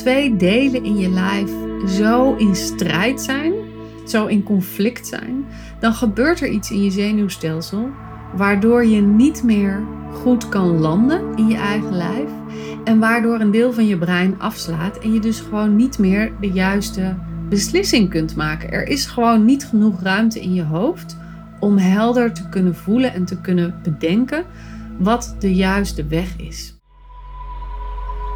twee 0.00 0.36
delen 0.36 0.84
in 0.84 0.98
je 0.98 1.08
lijf 1.08 1.50
zo 1.86 2.34
in 2.34 2.56
strijd 2.56 3.20
zijn, 3.20 3.52
zo 4.06 4.26
in 4.26 4.42
conflict 4.42 5.06
zijn, 5.06 5.44
dan 5.80 5.92
gebeurt 5.92 6.40
er 6.40 6.48
iets 6.48 6.70
in 6.70 6.82
je 6.82 6.90
zenuwstelsel 6.90 7.88
waardoor 8.36 8.86
je 8.86 9.00
niet 9.00 9.42
meer 9.42 9.82
goed 10.12 10.48
kan 10.48 10.78
landen 10.78 11.36
in 11.36 11.48
je 11.48 11.56
eigen 11.56 11.96
lijf 11.96 12.30
en 12.84 12.98
waardoor 12.98 13.40
een 13.40 13.50
deel 13.50 13.72
van 13.72 13.86
je 13.86 13.98
brein 13.98 14.34
afslaat 14.38 14.98
en 14.98 15.12
je 15.12 15.20
dus 15.20 15.40
gewoon 15.40 15.76
niet 15.76 15.98
meer 15.98 16.32
de 16.40 16.50
juiste 16.50 17.16
beslissing 17.48 18.10
kunt 18.10 18.36
maken. 18.36 18.72
Er 18.72 18.88
is 18.88 19.06
gewoon 19.06 19.44
niet 19.44 19.64
genoeg 19.64 20.02
ruimte 20.02 20.40
in 20.40 20.54
je 20.54 20.64
hoofd 20.64 21.16
om 21.58 21.76
helder 21.76 22.32
te 22.32 22.48
kunnen 22.48 22.74
voelen 22.74 23.12
en 23.12 23.24
te 23.24 23.40
kunnen 23.40 23.80
bedenken 23.82 24.44
wat 24.98 25.36
de 25.38 25.54
juiste 25.54 26.06
weg 26.06 26.36
is. 26.36 26.79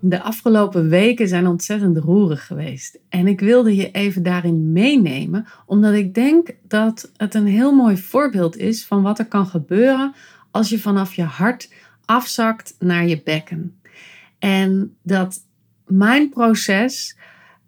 De 0.00 0.22
afgelopen 0.22 0.88
weken 0.88 1.28
zijn 1.28 1.46
ontzettend 1.46 1.96
roerig 1.96 2.46
geweest. 2.46 2.98
En 3.08 3.26
ik 3.26 3.40
wilde 3.40 3.76
je 3.76 3.90
even 3.90 4.22
daarin 4.22 4.72
meenemen, 4.72 5.46
omdat 5.66 5.94
ik 5.94 6.14
denk 6.14 6.50
dat 6.68 7.10
het 7.16 7.34
een 7.34 7.46
heel 7.46 7.74
mooi 7.74 7.96
voorbeeld 7.96 8.56
is 8.56 8.86
van 8.86 9.02
wat 9.02 9.18
er 9.18 9.26
kan 9.26 9.46
gebeuren 9.46 10.14
als 10.50 10.68
je 10.68 10.78
vanaf 10.78 11.14
je 11.14 11.22
hart 11.22 11.72
afzakt 12.04 12.76
naar 12.78 13.06
je 13.06 13.22
bekken. 13.22 13.80
En 14.38 14.96
dat 15.02 15.40
mijn 15.86 16.28
proces 16.28 17.16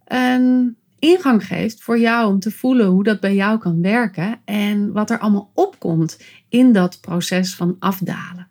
een 0.04 0.76
ingang 0.98 1.46
geeft 1.46 1.82
voor 1.82 1.98
jou 1.98 2.32
om 2.32 2.38
te 2.38 2.50
voelen 2.50 2.86
hoe 2.86 3.04
dat 3.04 3.20
bij 3.20 3.34
jou 3.34 3.58
kan 3.58 3.82
werken 3.82 4.40
en 4.44 4.92
wat 4.92 5.10
er 5.10 5.18
allemaal 5.18 5.50
opkomt 5.54 6.20
in 6.48 6.72
dat 6.72 7.00
proces 7.00 7.54
van 7.54 7.76
afdalen. 7.78 8.48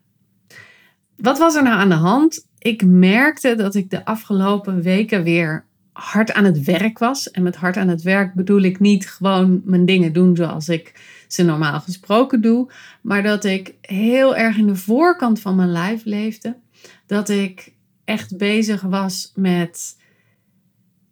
Wat 1.16 1.38
was 1.38 1.56
er 1.56 1.64
nou 1.64 1.76
aan 1.76 1.90
de 1.90 1.96
hand? 1.96 2.48
Ik 2.60 2.86
merkte 2.86 3.56
dat 3.56 3.76
ik 3.76 3.90
de 3.90 4.06
afgelopen 4.06 4.82
weken 4.82 5.24
weer 5.24 5.66
hard 5.92 6.34
aan 6.34 6.46
het 6.46 6.64
werk 6.64 7.00
was. 7.00 7.32
En 7.32 7.44
met 7.44 7.56
hard 7.56 7.78
aan 7.78 7.88
het 7.88 8.02
werk 8.02 8.34
bedoel 8.34 8.62
ik 8.62 8.80
niet 8.80 9.10
gewoon 9.10 9.62
mijn 9.66 9.86
dingen 9.86 10.14
doen 10.14 10.36
zoals 10.36 10.70
ik 10.70 10.94
ze 11.28 11.44
normaal 11.44 11.80
gesproken 11.80 12.42
doe. 12.42 12.72
Maar 13.02 13.24
dat 13.24 13.44
ik 13.44 13.74
heel 13.82 14.36
erg 14.36 14.58
in 14.58 14.68
de 14.68 14.76
voorkant 14.76 15.40
van 15.40 15.56
mijn 15.56 15.72
lijf 15.72 16.06
leefde. 16.06 16.56
Dat 17.06 17.30
ik 17.30 17.74
echt 18.06 18.38
bezig 18.38 18.82
was 18.82 19.32
met 19.36 19.98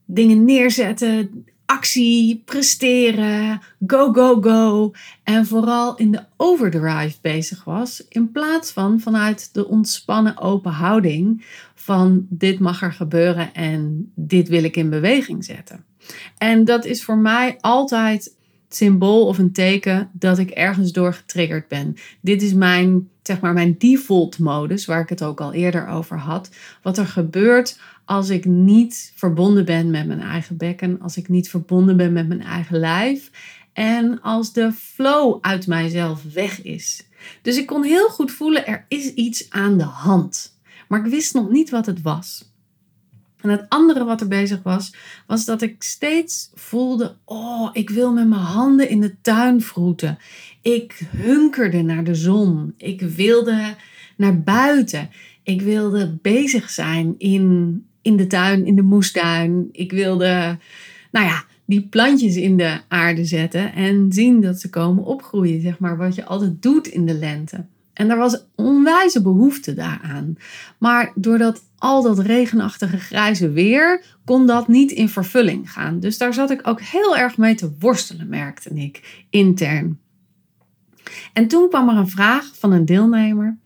dingen 0.06 0.45
neerzetten, 0.45 1.45
actie, 1.67 2.41
presteren, 2.45 3.61
go, 3.87 4.13
go, 4.13 4.41
go. 4.41 4.91
En 5.23 5.45
vooral 5.45 5.95
in 5.95 6.11
de 6.11 6.23
overdrive 6.37 7.17
bezig 7.21 7.63
was. 7.63 8.03
In 8.09 8.31
plaats 8.31 8.71
van 8.71 8.99
vanuit 8.99 9.53
de 9.53 9.67
ontspannen 9.67 10.38
open 10.38 10.71
houding 10.71 11.45
van 11.75 12.25
dit 12.29 12.59
mag 12.59 12.81
er 12.81 12.93
gebeuren 12.93 13.53
en 13.53 14.11
dit 14.15 14.47
wil 14.47 14.63
ik 14.63 14.75
in 14.75 14.89
beweging 14.89 15.45
zetten. 15.45 15.83
En 16.38 16.66
dat 16.66 16.85
is 16.85 17.03
voor 17.03 17.17
mij 17.17 17.57
altijd 17.59 18.35
symbool 18.69 19.27
of 19.27 19.38
een 19.38 19.51
teken 19.51 20.09
dat 20.13 20.38
ik 20.38 20.50
ergens 20.50 20.91
door 20.91 21.13
getriggerd 21.13 21.67
ben. 21.67 21.95
Dit 22.22 22.41
is 22.41 22.53
mijn, 22.53 23.09
zeg 23.27 23.39
maar, 23.39 23.53
mijn 23.53 23.75
default 23.77 24.39
modus, 24.39 24.85
waar 24.85 25.01
ik 25.01 25.09
het 25.09 25.23
ook 25.23 25.41
al 25.41 25.53
eerder 25.53 25.88
over 25.88 26.17
had. 26.17 26.49
Wat 26.81 26.97
er 26.97 27.05
gebeurt 27.05 27.79
als 28.05 28.29
ik 28.29 28.45
niet 28.45 29.11
verbonden 29.15 29.65
ben 29.65 29.89
met 29.89 30.07
mijn 30.07 30.21
eigen 30.21 30.57
bekken, 30.57 31.01
als 31.01 31.17
ik 31.17 31.29
niet 31.29 31.49
verbonden 31.49 31.97
ben 31.97 32.13
met 32.13 32.27
mijn 32.27 32.43
eigen 32.43 32.79
lijf 32.79 33.31
en 33.73 34.21
als 34.21 34.53
de 34.53 34.71
flow 34.71 35.38
uit 35.41 35.67
mijzelf 35.67 36.23
weg 36.33 36.61
is. 36.61 37.05
Dus 37.41 37.57
ik 37.57 37.65
kon 37.65 37.83
heel 37.83 38.09
goed 38.09 38.31
voelen, 38.31 38.67
er 38.67 38.85
is 38.88 39.13
iets 39.13 39.49
aan 39.49 39.77
de 39.77 39.83
hand. 39.83 40.57
Maar 40.88 41.05
ik 41.05 41.11
wist 41.11 41.33
nog 41.33 41.49
niet 41.49 41.69
wat 41.69 41.85
het 41.85 42.01
was. 42.01 42.47
En 43.42 43.50
het 43.50 43.66
andere 43.70 44.03
wat 44.03 44.22
er 44.22 44.28
bezig 44.28 44.64
was, 44.64 44.94
was 45.28 45.46
dat 45.46 45.62
ik 45.62 45.84
steeds 45.84 46.52
voelde: 46.53 47.16
oh, 47.25 47.70
ik 47.74 47.90
wil 47.90 48.14
met 48.14 48.28
mijn 48.28 48.42
handen 48.42 48.90
in 48.90 49.02
de 49.02 49.16
tuin 49.22 49.62
vroeten. 49.62 50.18
Ik 50.62 51.02
hunkerde 51.16 51.81
naar 51.81 52.03
de 52.03 52.16
zon. 52.16 52.74
Ik 52.78 53.02
wilde 53.02 53.75
naar 54.18 54.42
buiten. 54.42 55.09
Ik 55.44 55.62
wilde 55.62 56.18
bezig 56.22 56.70
zijn 56.70 57.16
in, 57.18 57.86
in 58.02 58.18
de 58.18 58.28
tuin, 58.28 58.66
in 58.66 58.75
de 58.75 58.81
moestuin. 58.81 59.69
Ik 59.72 59.92
wilde, 59.92 60.58
nou 61.12 61.25
ja, 61.25 61.46
die 61.66 61.88
plantjes 61.88 62.36
in 62.36 62.58
de 62.58 62.80
aarde 62.88 63.25
zetten 63.25 63.74
en 63.74 64.12
zien 64.12 64.42
dat 64.42 64.59
ze 64.59 64.69
komen 64.69 65.04
opgroeien, 65.04 65.62
zeg 65.62 65.80
maar, 65.80 65.98
wat 65.98 66.16
je 66.16 66.25
altijd 66.25 66.62
doet 66.62 66.88
in 66.88 67.06
de 67.06 67.14
lente. 67.14 67.66
En 67.97 68.09
er 68.09 68.18
was 68.18 68.46
onwijze 68.56 69.22
behoefte 69.22 69.74
daaraan. 69.74 70.35
Maar 70.78 71.12
doordat 71.16 71.63
al 71.78 72.02
dat 72.02 72.19
regenachtige 72.19 72.97
grijze 72.97 73.50
weer, 73.50 74.06
kon 74.25 74.46
dat 74.46 74.68
niet 74.68 74.91
in 74.91 75.09
vervulling 75.09 75.72
gaan. 75.72 76.00
Dus 76.00 76.18
daar 76.18 76.34
zat 76.34 76.52
ik 76.52 76.68
ook 76.68 76.81
heel 76.81 77.18
erg 77.18 77.38
mee 77.38 77.56
te 77.56 77.75
worstelen, 77.80 78.30
merkte 78.30 78.69
ik 78.69 79.25
intern. 79.30 80.00
En 81.34 81.47
toen 81.47 81.69
kwam 81.69 81.90
er 81.90 81.96
een 81.96 82.09
vraag 82.09 82.52
van 82.56 82.72
een 82.72 82.86
deelnemer. 82.86 83.57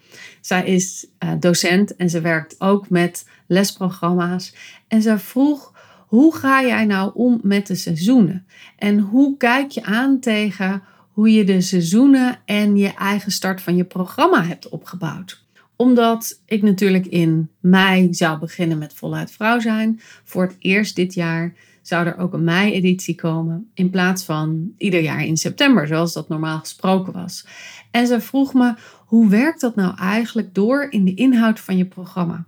Zij 0.42 0.66
is 0.66 1.08
uh, 1.24 1.32
docent 1.40 1.96
en 1.96 2.10
ze 2.10 2.22
werkt 2.22 2.56
ook 2.60 2.90
met 2.90 3.26
lesprogramma's. 3.48 4.56
En 4.88 5.02
ze 5.02 5.20
vroeg: 5.20 5.74
hoe 6.08 6.36
ga 6.36 6.62
jij 6.62 6.86
nou 6.86 7.12
om 7.14 7.40
met 7.44 7.68
de 7.68 7.76
seizoenen? 7.76 8.46
En 8.78 9.00
hoe 9.00 9.38
kijk 9.38 9.72
je 9.72 9.84
aan 9.84 10.20
tegen 10.20 10.84
hoe 11.12 11.32
je 11.32 11.44
de 11.44 11.62
seizoenen 11.62 12.40
en 12.46 12.78
je 12.78 12.94
eigen 12.94 13.32
start 13.32 13.62
van 13.62 13.76
je 13.76 13.84
programma 13.84 14.44
hebt 14.44 14.70
opgebouwd? 14.70 15.44
Omdat 15.76 16.42
ik 16.46 16.62
natuurlijk 16.62 17.06
in 17.06 17.50
mei 17.60 18.14
zou 18.14 18.40
beginnen 18.40 18.78
met 18.78 18.94
voluit 18.94 19.32
vrouw 19.32 19.60
zijn. 19.60 20.00
Voor 20.24 20.44
het 20.44 20.56
eerst 20.60 20.96
dit 20.96 21.14
jaar 21.14 21.54
zou 21.82 22.08
er 22.08 22.18
ook 22.18 22.34
een 22.34 22.44
mei-editie 22.44 23.16
komen. 23.16 23.72
In 23.74 23.90
plaats 23.90 24.24
van 24.24 24.72
ieder 24.78 25.02
jaar 25.02 25.26
in 25.26 25.38
september, 25.38 25.88
zoals 25.88 26.14
dat 26.14 26.30
normaal 26.30 26.60
gesproken 26.60 27.14
was. 27.14 27.46
En 27.92 28.08
ze 28.08 28.22
vroeg 28.22 28.54
me: 28.54 28.74
hoe 29.06 29.30
werkt 29.30 29.62
dat 29.62 29.76
nou 29.76 29.98
eigenlijk 29.98 30.54
door 30.54 30.88
in 30.90 31.06
de 31.06 31.14
inhoud 31.14 31.60
van 31.60 31.78
je 31.78 31.86
programma? 31.86 32.46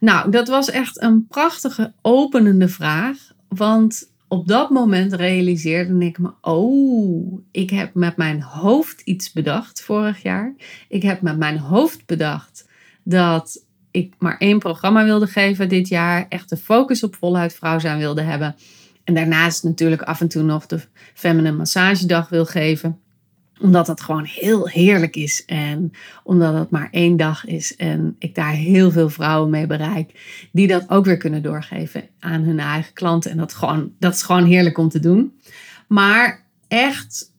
Nou, 0.00 0.30
dat 0.30 0.48
was 0.48 0.70
echt 0.70 1.02
een 1.02 1.26
prachtige 1.26 1.92
openende 2.02 2.68
vraag. 2.68 3.16
Want 3.48 4.10
op 4.28 4.48
dat 4.48 4.70
moment 4.70 5.12
realiseerde 5.12 6.04
ik 6.04 6.18
me: 6.18 6.30
oh, 6.40 7.40
ik 7.50 7.70
heb 7.70 7.94
met 7.94 8.16
mijn 8.16 8.42
hoofd 8.42 9.00
iets 9.00 9.32
bedacht 9.32 9.82
vorig 9.82 10.22
jaar. 10.22 10.54
Ik 10.88 11.02
heb 11.02 11.20
met 11.20 11.38
mijn 11.38 11.58
hoofd 11.58 12.06
bedacht 12.06 12.68
dat 13.02 13.64
ik 13.90 14.14
maar 14.18 14.38
één 14.38 14.58
programma 14.58 15.04
wilde 15.04 15.26
geven 15.26 15.68
dit 15.68 15.88
jaar. 15.88 16.26
Echt 16.28 16.48
de 16.48 16.56
focus 16.56 17.02
op 17.02 17.16
voluit 17.16 17.54
vrouw 17.54 17.78
zijn 17.78 17.98
wilde 17.98 18.22
hebben. 18.22 18.56
En 19.04 19.14
daarnaast 19.14 19.64
natuurlijk 19.64 20.02
af 20.02 20.20
en 20.20 20.28
toe 20.28 20.42
nog 20.42 20.66
de 20.66 20.80
Feminine 21.14 21.56
Massagedag 21.56 22.28
wil 22.28 22.46
geven 22.46 23.00
omdat 23.60 23.86
het 23.86 24.00
gewoon 24.00 24.24
heel 24.24 24.68
heerlijk 24.68 25.16
is 25.16 25.44
en 25.44 25.92
omdat 26.22 26.54
het 26.54 26.70
maar 26.70 26.88
één 26.90 27.16
dag 27.16 27.44
is 27.44 27.76
en 27.76 28.16
ik 28.18 28.34
daar 28.34 28.52
heel 28.52 28.90
veel 28.90 29.08
vrouwen 29.08 29.50
mee 29.50 29.66
bereik 29.66 30.10
die 30.52 30.66
dat 30.66 30.88
ook 30.88 31.04
weer 31.04 31.16
kunnen 31.16 31.42
doorgeven 31.42 32.08
aan 32.18 32.42
hun 32.42 32.58
eigen 32.58 32.92
klanten. 32.92 33.30
En 33.30 33.36
dat, 33.36 33.54
gewoon, 33.54 33.92
dat 33.98 34.14
is 34.14 34.22
gewoon 34.22 34.44
heerlijk 34.44 34.78
om 34.78 34.88
te 34.88 35.00
doen. 35.00 35.32
Maar 35.86 36.44
echt 36.68 37.34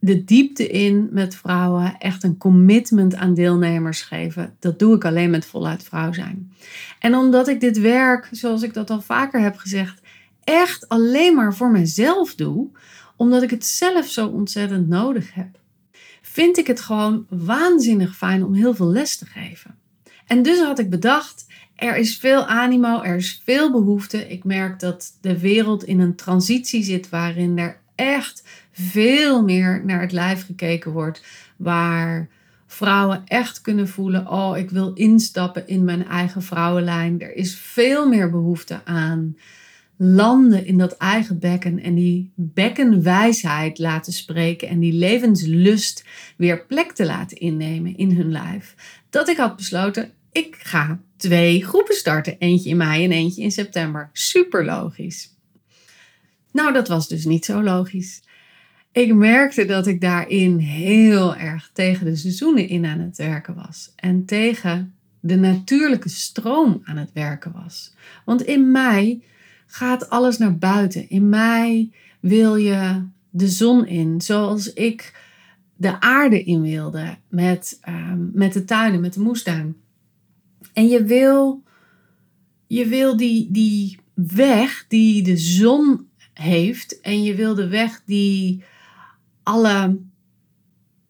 de 0.00 0.24
diepte 0.24 0.68
in 0.68 1.08
met 1.10 1.36
vrouwen, 1.36 1.96
echt 1.98 2.22
een 2.22 2.36
commitment 2.36 3.14
aan 3.14 3.34
deelnemers 3.34 4.02
geven, 4.02 4.56
dat 4.58 4.78
doe 4.78 4.94
ik 4.94 5.04
alleen 5.04 5.30
met 5.30 5.46
voluit 5.46 5.82
vrouw 5.82 6.12
zijn. 6.12 6.52
En 6.98 7.14
omdat 7.14 7.48
ik 7.48 7.60
dit 7.60 7.80
werk, 7.80 8.28
zoals 8.30 8.62
ik 8.62 8.74
dat 8.74 8.90
al 8.90 9.00
vaker 9.00 9.40
heb 9.40 9.56
gezegd, 9.56 10.00
echt 10.44 10.88
alleen 10.88 11.34
maar 11.34 11.54
voor 11.54 11.70
mezelf 11.70 12.34
doe, 12.34 12.68
omdat 13.18 13.42
ik 13.42 13.50
het 13.50 13.66
zelf 13.66 14.08
zo 14.08 14.26
ontzettend 14.26 14.88
nodig 14.88 15.34
heb, 15.34 15.58
vind 16.22 16.58
ik 16.58 16.66
het 16.66 16.80
gewoon 16.80 17.26
waanzinnig 17.28 18.16
fijn 18.16 18.44
om 18.44 18.54
heel 18.54 18.74
veel 18.74 18.90
les 18.90 19.16
te 19.16 19.26
geven. 19.26 19.74
En 20.26 20.42
dus 20.42 20.60
had 20.60 20.78
ik 20.78 20.90
bedacht, 20.90 21.46
er 21.76 21.96
is 21.96 22.16
veel 22.16 22.46
animo, 22.46 23.02
er 23.02 23.16
is 23.16 23.42
veel 23.44 23.72
behoefte. 23.72 24.28
Ik 24.28 24.44
merk 24.44 24.80
dat 24.80 25.18
de 25.20 25.38
wereld 25.38 25.84
in 25.84 26.00
een 26.00 26.14
transitie 26.14 26.82
zit 26.82 27.08
waarin 27.08 27.58
er 27.58 27.80
echt 27.94 28.42
veel 28.72 29.42
meer 29.42 29.82
naar 29.84 30.00
het 30.00 30.12
lijf 30.12 30.46
gekeken 30.46 30.92
wordt, 30.92 31.22
waar 31.56 32.28
vrouwen 32.66 33.22
echt 33.26 33.60
kunnen 33.60 33.88
voelen: 33.88 34.30
oh, 34.30 34.56
ik 34.56 34.70
wil 34.70 34.92
instappen 34.92 35.68
in 35.68 35.84
mijn 35.84 36.06
eigen 36.06 36.42
vrouwenlijn. 36.42 37.20
Er 37.20 37.34
is 37.34 37.56
veel 37.56 38.08
meer 38.08 38.30
behoefte 38.30 38.80
aan 38.84 39.36
landen 40.00 40.66
in 40.66 40.78
dat 40.78 40.96
eigen 40.96 41.38
bekken 41.38 41.82
en 41.82 41.94
die 41.94 42.32
bekkenwijsheid 42.34 43.78
laten 43.78 44.12
spreken 44.12 44.68
en 44.68 44.78
die 44.78 44.92
levenslust 44.92 46.04
weer 46.36 46.66
plek 46.66 46.92
te 46.92 47.06
laten 47.06 47.36
innemen 47.36 47.96
in 47.96 48.16
hun 48.16 48.30
lijf, 48.30 48.74
dat 49.10 49.28
ik 49.28 49.36
had 49.36 49.56
besloten, 49.56 50.10
ik 50.32 50.56
ga 50.58 51.00
twee 51.16 51.64
groepen 51.64 51.94
starten. 51.94 52.36
Eentje 52.38 52.70
in 52.70 52.76
mei 52.76 53.04
en 53.04 53.12
eentje 53.12 53.42
in 53.42 53.50
september. 53.50 54.10
Super 54.12 54.64
logisch. 54.64 55.36
Nou, 56.52 56.72
dat 56.72 56.88
was 56.88 57.08
dus 57.08 57.24
niet 57.24 57.44
zo 57.44 57.62
logisch. 57.62 58.22
Ik 58.92 59.14
merkte 59.14 59.64
dat 59.64 59.86
ik 59.86 60.00
daarin 60.00 60.58
heel 60.58 61.36
erg 61.36 61.70
tegen 61.72 62.04
de 62.04 62.16
seizoenen 62.16 62.68
in 62.68 62.86
aan 62.86 63.00
het 63.00 63.16
werken 63.16 63.54
was. 63.54 63.92
En 63.96 64.24
tegen 64.24 64.94
de 65.20 65.36
natuurlijke 65.36 66.08
stroom 66.08 66.80
aan 66.84 66.96
het 66.96 67.12
werken 67.12 67.52
was. 67.52 67.94
Want 68.24 68.42
in 68.42 68.70
mei 68.70 69.22
gaat 69.70 70.10
alles 70.10 70.38
naar 70.38 70.58
buiten. 70.58 71.08
In 71.08 71.28
mei 71.28 71.92
wil 72.20 72.56
je 72.56 73.02
de 73.30 73.48
zon 73.48 73.86
in, 73.86 74.20
zoals 74.20 74.72
ik 74.72 75.26
de 75.76 76.00
aarde 76.00 76.42
in 76.42 76.62
wilde 76.62 77.16
met, 77.28 77.80
um, 77.88 78.30
met 78.34 78.52
de 78.52 78.64
tuinen, 78.64 79.00
met 79.00 79.14
de 79.14 79.20
moestuin. 79.20 79.76
En 80.72 80.88
je 80.88 81.04
wil, 81.04 81.62
je 82.66 82.86
wil 82.86 83.16
die, 83.16 83.48
die 83.50 83.98
weg 84.14 84.84
die 84.88 85.22
de 85.22 85.36
zon 85.36 86.08
heeft 86.32 87.00
en 87.00 87.22
je 87.22 87.34
wil 87.34 87.54
de 87.54 87.68
weg 87.68 88.02
die 88.04 88.62
alle, 89.42 89.98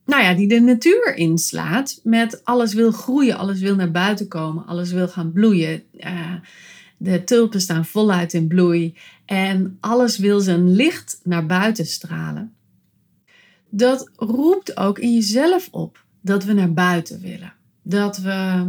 nou 0.05 0.23
ja, 0.23 0.35
die 0.35 0.49
de 0.49 0.61
natuur 0.61 1.17
inslaat 1.17 2.01
met 2.03 2.45
alles 2.45 2.75
wil 2.75 2.91
groeien, 2.91 3.39
alles 3.39 3.61
wil 3.61 3.75
naar 3.75 3.91
buiten 3.91 4.29
komen, 4.29 4.67
alles 4.67 4.93
wil 4.93 5.09
gaan 5.09 5.33
bloeien. 5.33 5.83
Uh, 5.93 6.35
de 6.99 7.25
tulpen 7.25 7.61
staan 7.61 7.85
voluit 7.85 8.33
in 8.35 8.49
bloei 8.49 8.95
en 9.25 9.77
alles 9.81 10.19
wil 10.19 10.41
zijn 10.41 10.75
licht 10.75 11.21
naar 11.23 11.47
buiten 11.47 11.87
stralen. 11.87 12.53
Dat 13.71 14.11
roept 14.17 14.77
ook 14.77 14.99
in 14.99 15.15
jezelf 15.15 15.69
op 15.71 16.05
dat 16.21 16.45
we 16.45 16.53
naar 16.53 16.73
buiten 16.73 17.21
willen. 17.21 17.53
Dat 17.83 18.19
we 18.19 18.65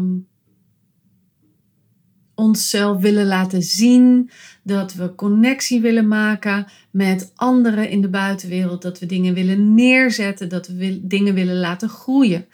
onszelf 2.35 3.01
willen 3.01 3.25
laten 3.25 3.63
zien, 3.63 4.29
dat 4.63 4.93
we 4.93 5.15
connectie 5.15 5.81
willen 5.81 6.07
maken 6.07 6.65
met 6.91 7.31
anderen 7.35 7.89
in 7.89 8.01
de 8.01 8.09
buitenwereld, 8.09 8.81
dat 8.81 8.99
we 8.99 9.05
dingen 9.05 9.33
willen 9.33 9.73
neerzetten, 9.73 10.49
dat 10.49 10.67
we 10.67 11.07
dingen 11.07 11.33
willen 11.33 11.59
laten 11.59 11.89
groeien. 11.89 12.45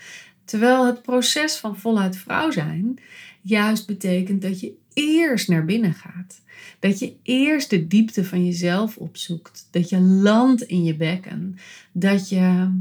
Terwijl 0.45 0.85
het 0.85 1.01
proces 1.01 1.55
van 1.55 1.77
voluit 1.77 2.17
vrouw 2.17 2.51
zijn 2.51 2.99
juist 3.41 3.87
betekent 3.87 4.41
dat 4.41 4.59
je 4.59 4.73
eerst 4.95 5.47
naar 5.47 5.65
binnen 5.65 5.93
gaat. 5.93 6.41
Dat 6.79 6.99
je 6.99 7.13
eerst 7.23 7.69
de 7.69 7.87
diepte 7.87 8.25
van 8.25 8.45
jezelf 8.45 8.97
opzoekt. 8.97 9.67
Dat 9.71 9.89
je 9.89 9.99
landt 9.99 10.61
in 10.61 10.83
je 10.83 10.95
bekken. 10.95 11.57
Dat 11.91 12.29
je 12.29 12.71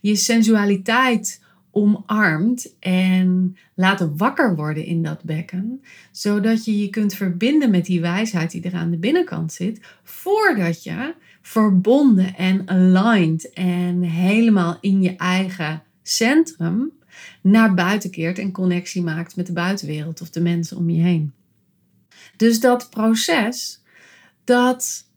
je 0.00 0.16
sensualiteit 0.16 1.40
omarmt 1.70 2.74
en 2.78 3.56
laten 3.74 4.16
wakker 4.16 4.56
worden 4.56 4.84
in 4.84 5.02
dat 5.02 5.22
bekken, 5.22 5.82
zodat 6.10 6.64
je 6.64 6.78
je 6.78 6.90
kunt 6.90 7.14
verbinden 7.14 7.70
met 7.70 7.84
die 7.84 8.00
wijsheid 8.00 8.50
die 8.50 8.62
er 8.62 8.74
aan 8.74 8.90
de 8.90 8.96
binnenkant 8.96 9.52
zit, 9.52 9.80
voordat 10.02 10.82
je 10.82 11.14
verbonden 11.42 12.36
en 12.36 12.68
aligned 12.68 13.52
en 13.52 14.02
helemaal 14.02 14.78
in 14.80 15.02
je 15.02 15.16
eigen 15.16 15.82
centrum 16.02 16.92
naar 17.40 17.74
buiten 17.74 18.10
keert 18.10 18.38
en 18.38 18.52
connectie 18.52 19.02
maakt 19.02 19.36
met 19.36 19.46
de 19.46 19.52
buitenwereld 19.52 20.20
of 20.20 20.30
de 20.30 20.40
mensen 20.40 20.76
om 20.76 20.90
je 20.90 21.02
heen. 21.02 21.32
Dus 22.36 22.60
dat 22.60 22.90
proces, 22.90 23.82
dat 24.44 25.08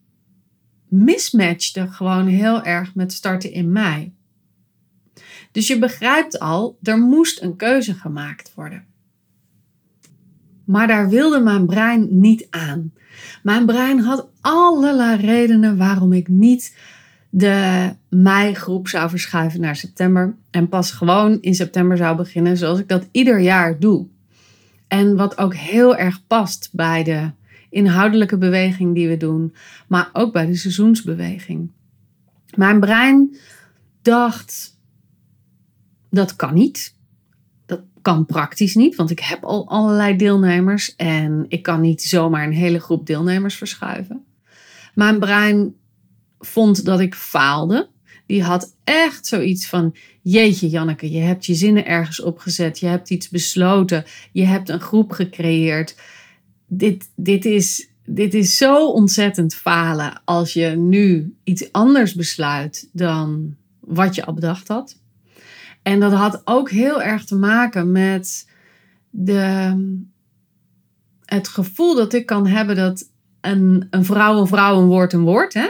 mismatchte 0.88 1.88
gewoon 1.88 2.28
heel 2.28 2.64
erg 2.64 2.96
met 2.96 3.14
starten 3.14 3.52
in 3.52 3.72
mei. 3.72 4.14
Dus 5.52 5.68
je 5.68 5.80
begrijpt 5.80 6.40
al, 6.40 6.78
er 6.82 7.00
moest 7.00 7.42
een 7.42 7.56
keuze 7.56 7.94
gemaakt 7.94 8.52
worden. 8.56 8.86
Maar 10.66 10.88
daar 10.88 11.10
wilde 11.10 11.40
mijn 11.40 11.66
brein 11.66 12.20
niet 12.20 12.48
aan. 12.50 12.94
Mijn 13.44 13.66
brein 13.66 14.00
had 14.00 14.30
allerlei 14.42 15.22
redenen 15.22 15.78
waarom 15.78 16.14
ik 16.14 16.28
niet 16.28 16.78
de 17.30 17.90
meigroep 18.10 18.88
zou 18.88 19.10
verschuiven 19.10 19.62
naar 19.62 19.76
september. 19.76 20.36
En 20.52 20.70
pas 20.70 20.92
gewoon 20.92 21.42
in 21.42 21.56
september 21.56 21.98
zou 21.98 22.16
beginnen 22.16 22.58
zoals 22.58 22.80
ik 22.80 22.88
dat 22.88 23.08
ieder 23.12 23.40
jaar 23.40 23.80
doe. 23.80 24.08
En 24.90 25.16
wat 25.16 25.38
ook 25.38 25.56
heel 25.56 25.96
erg 25.96 26.28
past 26.28 26.70
bij 26.72 27.04
de 27.04 27.32
inhoudelijke 27.70 28.38
beweging 28.38 28.96
die 28.96 29.08
we 29.08 29.18
doen, 29.18 29.56
maar 29.88 30.10
ook 30.14 30.34
bij 30.34 30.46
de 30.46 30.56
seizoensbeweging. 30.56 31.72
Mijn 32.56 32.80
brein 32.80 33.38
dacht, 34.02 34.78
dat 36.10 36.36
kan 36.36 36.54
niet. 36.54 36.96
Dat 37.66 37.82
kan 38.02 38.26
praktisch 38.26 38.76
niet, 38.76 38.96
want 38.96 39.10
ik 39.10 39.20
heb 39.20 39.44
al 39.44 39.68
allerlei 39.68 40.16
deelnemers 40.16 40.96
en 40.96 41.46
ik 41.48 41.64
kan 41.64 41.82
niet 41.82 42.02
zomaar 42.02 42.44
een 42.44 42.54
hele 42.54 42.80
groep 42.80 43.06
deelnemers 43.06 43.56
verschuiven. 43.56 44.24
Mijn 44.94 45.20
brein 45.20 45.76
vond 46.40 46.86
dat 46.86 47.00
ik 47.00 47.16
faalde. 47.16 47.90
Die 48.30 48.44
had 48.44 48.76
echt 48.84 49.28
zoiets 49.28 49.68
van: 49.68 49.96
Jeetje, 50.22 50.70
Janneke, 50.70 51.12
je 51.12 51.20
hebt 51.20 51.46
je 51.46 51.54
zinnen 51.54 51.86
ergens 51.86 52.22
opgezet. 52.22 52.80
Je 52.80 52.86
hebt 52.86 53.10
iets 53.10 53.30
besloten. 53.30 54.04
Je 54.32 54.46
hebt 54.46 54.70
een 54.70 54.80
groep 54.80 55.12
gecreëerd. 55.12 55.96
Dit, 56.68 57.10
dit, 57.16 57.46
is, 57.46 57.90
dit 58.06 58.34
is 58.34 58.58
zo 58.58 58.88
ontzettend 58.88 59.56
falen 59.56 60.22
als 60.26 60.54
je 60.54 60.68
nu 60.68 61.36
iets 61.44 61.72
anders 61.72 62.14
besluit 62.14 62.90
dan 62.94 63.56
wat 63.80 64.16
je 64.16 64.26
al 64.26 64.34
bedacht 64.34 64.68
had. 64.68 65.00
En 65.82 66.00
dat 66.00 66.14
had 66.14 66.42
ook 66.46 66.70
heel 66.70 67.02
erg 67.02 67.26
te 67.26 67.36
maken 67.36 67.92
met 67.92 68.50
de, 69.10 69.74
het 71.26 71.48
gevoel 71.48 71.96
dat 71.96 72.14
ik 72.14 72.26
kan 72.26 72.48
hebben 72.48 72.76
dat 72.76 73.10
een, 73.42 73.88
een 73.90 74.06
vrouw 74.06 74.40
een 74.40 74.48
vrouw, 74.48 74.82
een 74.82 74.88
woord 74.88 75.14
een 75.14 75.24
woord. 75.24 75.54
Hè? 75.54 75.70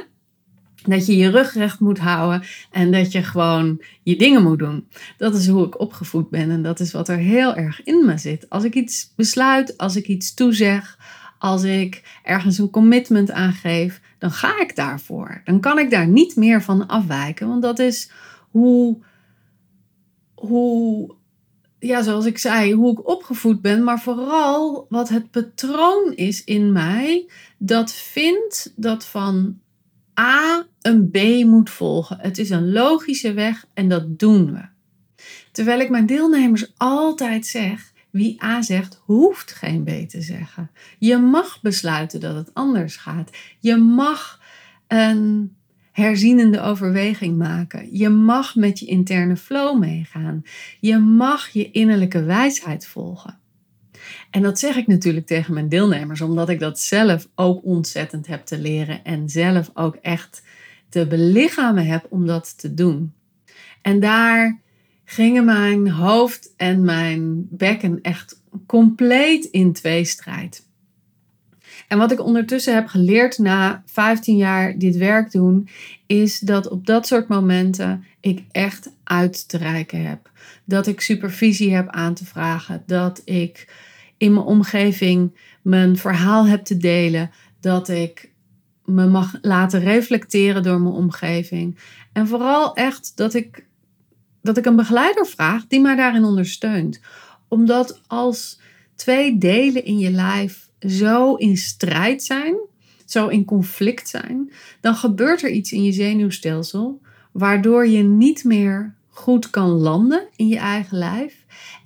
Dat 0.85 1.05
je 1.05 1.17
je 1.17 1.29
rug 1.29 1.53
recht 1.53 1.79
moet 1.79 1.97
houden 1.97 2.43
en 2.71 2.91
dat 2.91 3.11
je 3.11 3.23
gewoon 3.23 3.81
je 4.03 4.15
dingen 4.15 4.43
moet 4.43 4.59
doen. 4.59 4.87
Dat 5.17 5.35
is 5.35 5.47
hoe 5.47 5.65
ik 5.65 5.79
opgevoed 5.79 6.29
ben 6.29 6.51
en 6.51 6.61
dat 6.61 6.79
is 6.79 6.91
wat 6.91 7.09
er 7.09 7.17
heel 7.17 7.55
erg 7.55 7.83
in 7.83 8.05
me 8.05 8.17
zit. 8.17 8.49
Als 8.49 8.63
ik 8.63 8.75
iets 8.75 9.13
besluit, 9.15 9.77
als 9.77 9.95
ik 9.95 10.07
iets 10.07 10.33
toezeg, 10.33 10.97
als 11.39 11.63
ik 11.63 12.19
ergens 12.23 12.57
een 12.57 12.69
commitment 12.69 13.31
aangeef, 13.31 14.01
dan 14.17 14.31
ga 14.31 14.61
ik 14.61 14.75
daarvoor. 14.75 15.41
Dan 15.43 15.59
kan 15.59 15.79
ik 15.79 15.89
daar 15.89 16.07
niet 16.07 16.35
meer 16.35 16.63
van 16.63 16.87
afwijken, 16.87 17.47
want 17.47 17.61
dat 17.61 17.79
is 17.79 18.11
hoe 18.49 18.97
hoe, 20.39 21.15
ja, 21.79 22.01
zoals 22.01 22.25
ik 22.25 22.37
zei, 22.37 22.73
hoe 22.73 22.91
ik 22.91 23.07
opgevoed 23.07 23.61
ben, 23.61 23.83
maar 23.83 24.01
vooral 24.01 24.85
wat 24.89 25.09
het 25.09 25.31
patroon 25.31 26.13
is 26.15 26.43
in 26.43 26.71
mij 26.71 27.29
dat 27.57 27.93
vindt 27.93 28.73
dat 28.75 29.05
van 29.05 29.59
A 30.19 30.65
een 30.81 31.09
B 31.09 31.17
moet 31.45 31.69
volgen. 31.69 32.17
Het 32.21 32.37
is 32.37 32.49
een 32.49 32.71
logische 32.71 33.33
weg 33.33 33.65
en 33.73 33.89
dat 33.89 34.19
doen 34.19 34.53
we. 34.53 34.61
Terwijl 35.51 35.79
ik 35.79 35.89
mijn 35.89 36.05
deelnemers 36.05 36.73
altijd 36.77 37.45
zeg: 37.45 37.93
wie 38.09 38.43
A 38.43 38.61
zegt, 38.61 39.01
hoeft 39.05 39.51
geen 39.51 39.83
B 39.83 40.09
te 40.09 40.21
zeggen. 40.21 40.71
Je 40.99 41.17
mag 41.17 41.61
besluiten 41.61 42.19
dat 42.19 42.35
het 42.35 42.53
anders 42.53 42.95
gaat. 42.95 43.29
Je 43.59 43.75
mag 43.75 44.41
een 44.87 45.55
herzienende 45.91 46.61
overweging 46.61 47.37
maken. 47.37 47.97
Je 47.97 48.09
mag 48.09 48.55
met 48.55 48.79
je 48.79 48.85
interne 48.85 49.37
flow 49.37 49.79
meegaan. 49.79 50.43
Je 50.79 50.97
mag 50.97 51.47
je 51.47 51.71
innerlijke 51.71 52.23
wijsheid 52.23 52.87
volgen. 52.87 53.39
En 54.29 54.41
dat 54.41 54.59
zeg 54.59 54.75
ik 54.75 54.87
natuurlijk 54.87 55.25
tegen 55.25 55.53
mijn 55.53 55.69
deelnemers, 55.69 56.21
omdat 56.21 56.49
ik 56.49 56.59
dat 56.59 56.79
zelf 56.79 57.27
ook 57.35 57.63
ontzettend 57.63 58.27
heb 58.27 58.45
te 58.45 58.59
leren 58.59 59.03
en 59.03 59.29
zelf 59.29 59.71
ook 59.73 59.95
echt 59.95 60.41
te 60.89 61.07
belichamen 61.07 61.85
heb 61.85 62.05
om 62.09 62.25
dat 62.25 62.57
te 62.57 62.73
doen. 62.73 63.13
En 63.81 63.99
daar 63.99 64.59
gingen 65.05 65.45
mijn 65.45 65.89
hoofd 65.89 66.53
en 66.57 66.83
mijn 66.83 67.47
bekken 67.49 67.99
echt 68.01 68.41
compleet 68.65 69.45
in 69.45 69.73
tweestrijd. 69.73 70.67
En 71.87 71.97
wat 71.97 72.11
ik 72.11 72.23
ondertussen 72.23 72.73
heb 72.73 72.87
geleerd 72.87 73.37
na 73.37 73.83
15 73.85 74.37
jaar 74.37 74.77
dit 74.77 74.97
werk 74.97 75.31
doen, 75.31 75.69
is 76.05 76.39
dat 76.39 76.67
op 76.67 76.85
dat 76.85 77.07
soort 77.07 77.27
momenten 77.27 78.03
ik 78.19 78.43
echt 78.51 78.89
uit 79.03 79.49
te 79.49 79.57
reiken 79.57 80.05
heb. 80.05 80.31
Dat 80.63 80.87
ik 80.87 81.01
supervisie 81.01 81.75
heb 81.75 81.87
aan 81.89 82.13
te 82.13 82.25
vragen. 82.25 82.83
Dat 82.85 83.21
ik 83.25 83.73
in 84.19 84.33
mijn 84.33 84.45
omgeving 84.45 85.37
mijn 85.61 85.97
verhaal 85.97 86.47
heb 86.47 86.63
te 86.63 86.77
delen. 86.77 87.31
Dat 87.59 87.89
ik 87.89 88.31
me 88.85 89.07
mag 89.07 89.33
laten 89.41 89.79
reflecteren 89.79 90.63
door 90.63 90.81
mijn 90.81 90.95
omgeving. 90.95 91.77
En 92.13 92.27
vooral 92.27 92.75
echt 92.75 93.11
dat 93.15 93.33
ik, 93.33 93.65
dat 94.41 94.57
ik 94.57 94.65
een 94.65 94.75
begeleider 94.75 95.25
vraag 95.25 95.67
die 95.67 95.79
mij 95.79 95.95
daarin 95.95 96.23
ondersteunt. 96.23 96.99
Omdat 97.47 98.01
als 98.07 98.59
twee 98.95 99.37
delen 99.37 99.85
in 99.85 99.99
je 99.99 100.11
lijf 100.11 100.69
zo 100.79 101.35
in 101.35 101.57
strijd 101.57 102.23
zijn, 102.23 102.55
zo 103.05 103.27
in 103.27 103.45
conflict 103.45 104.09
zijn, 104.09 104.51
dan 104.81 104.95
gebeurt 104.95 105.43
er 105.43 105.49
iets 105.49 105.71
in 105.71 105.83
je 105.83 105.91
zenuwstelsel 105.91 107.01
waardoor 107.31 107.87
je 107.87 108.03
niet 108.03 108.43
meer 108.43 108.95
goed 109.07 109.49
kan 109.49 109.69
landen 109.69 110.27
in 110.35 110.47
je 110.47 110.57
eigen 110.57 110.97
lijf 110.97 111.38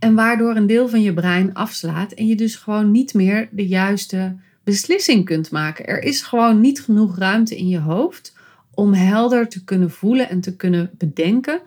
en 0.03 0.15
waardoor 0.15 0.55
een 0.55 0.67
deel 0.67 0.89
van 0.89 1.01
je 1.01 1.13
brein 1.13 1.53
afslaat 1.53 2.11
en 2.11 2.27
je 2.27 2.35
dus 2.35 2.55
gewoon 2.55 2.91
niet 2.91 3.13
meer 3.13 3.49
de 3.51 3.67
juiste 3.67 4.35
beslissing 4.63 5.25
kunt 5.25 5.51
maken. 5.51 5.85
Er 5.85 6.03
is 6.03 6.21
gewoon 6.21 6.59
niet 6.59 6.81
genoeg 6.81 7.17
ruimte 7.17 7.57
in 7.57 7.67
je 7.67 7.79
hoofd 7.79 8.35
om 8.73 8.93
helder 8.93 9.49
te 9.49 9.63
kunnen 9.63 9.91
voelen 9.91 10.29
en 10.29 10.41
te 10.41 10.55
kunnen 10.55 10.89
bedenken 10.97 11.61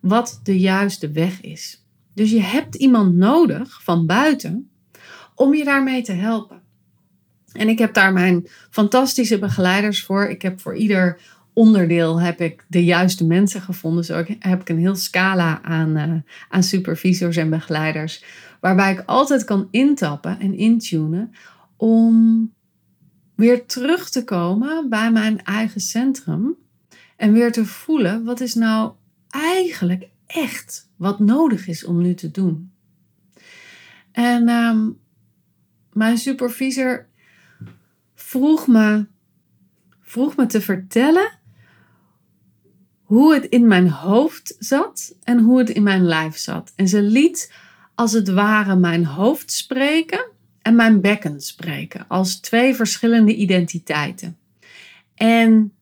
wat 0.00 0.40
de 0.42 0.58
juiste 0.58 1.10
weg 1.10 1.40
is. 1.40 1.84
Dus 2.14 2.30
je 2.30 2.42
hebt 2.42 2.74
iemand 2.74 3.14
nodig 3.14 3.82
van 3.82 4.06
buiten 4.06 4.70
om 5.34 5.54
je 5.54 5.64
daarmee 5.64 6.02
te 6.02 6.12
helpen. 6.12 6.60
En 7.52 7.68
ik 7.68 7.78
heb 7.78 7.94
daar 7.94 8.12
mijn 8.12 8.46
fantastische 8.70 9.38
begeleiders 9.38 10.02
voor. 10.02 10.24
Ik 10.24 10.42
heb 10.42 10.60
voor 10.60 10.76
ieder 10.76 11.20
onderdeel 11.52 12.20
heb 12.20 12.40
ik 12.40 12.64
de 12.68 12.84
juiste 12.84 13.26
mensen 13.26 13.60
gevonden. 13.60 14.04
Zo 14.04 14.24
heb 14.38 14.60
ik 14.60 14.68
een 14.68 14.78
heel 14.78 14.94
scala 14.94 15.62
aan, 15.62 15.96
uh, 15.96 16.14
aan 16.48 16.62
supervisors 16.62 17.36
en 17.36 17.50
begeleiders. 17.50 18.24
Waarbij 18.60 18.92
ik 18.92 19.02
altijd 19.06 19.44
kan 19.44 19.68
intappen 19.70 20.40
en 20.40 20.54
intunen 20.54 21.32
om 21.76 22.52
weer 23.34 23.66
terug 23.66 24.10
te 24.10 24.24
komen 24.24 24.88
bij 24.88 25.12
mijn 25.12 25.44
eigen 25.44 25.80
centrum. 25.80 26.56
En 27.16 27.32
weer 27.32 27.52
te 27.52 27.64
voelen 27.64 28.24
wat 28.24 28.40
is 28.40 28.54
nou 28.54 28.92
eigenlijk 29.30 30.08
echt 30.26 30.90
wat 30.96 31.18
nodig 31.18 31.68
is 31.68 31.84
om 31.84 32.02
nu 32.02 32.14
te 32.14 32.30
doen. 32.30 32.72
En 34.12 34.48
ehm, 34.48 34.90
mijn 35.92 36.18
supervisor 36.18 37.06
vroeg 38.14 38.66
me, 38.66 39.06
vroeg 40.00 40.36
me 40.36 40.46
te 40.46 40.60
vertellen 40.60 41.40
hoe 43.12 43.34
het 43.34 43.44
in 43.44 43.66
mijn 43.66 43.88
hoofd 43.88 44.56
zat 44.58 45.14
en 45.22 45.38
hoe 45.38 45.58
het 45.58 45.70
in 45.70 45.82
mijn 45.82 46.04
lijf 46.04 46.36
zat. 46.36 46.72
En 46.76 46.88
ze 46.88 47.02
liet 47.02 47.52
als 47.94 48.12
het 48.12 48.28
ware 48.28 48.76
mijn 48.76 49.04
hoofd 49.04 49.52
spreken 49.52 50.24
en 50.62 50.74
mijn 50.74 51.00
bekken 51.00 51.40
spreken 51.40 52.04
als 52.08 52.40
twee 52.40 52.74
verschillende 52.74 53.34
identiteiten. 53.34 54.38
En 55.14 55.72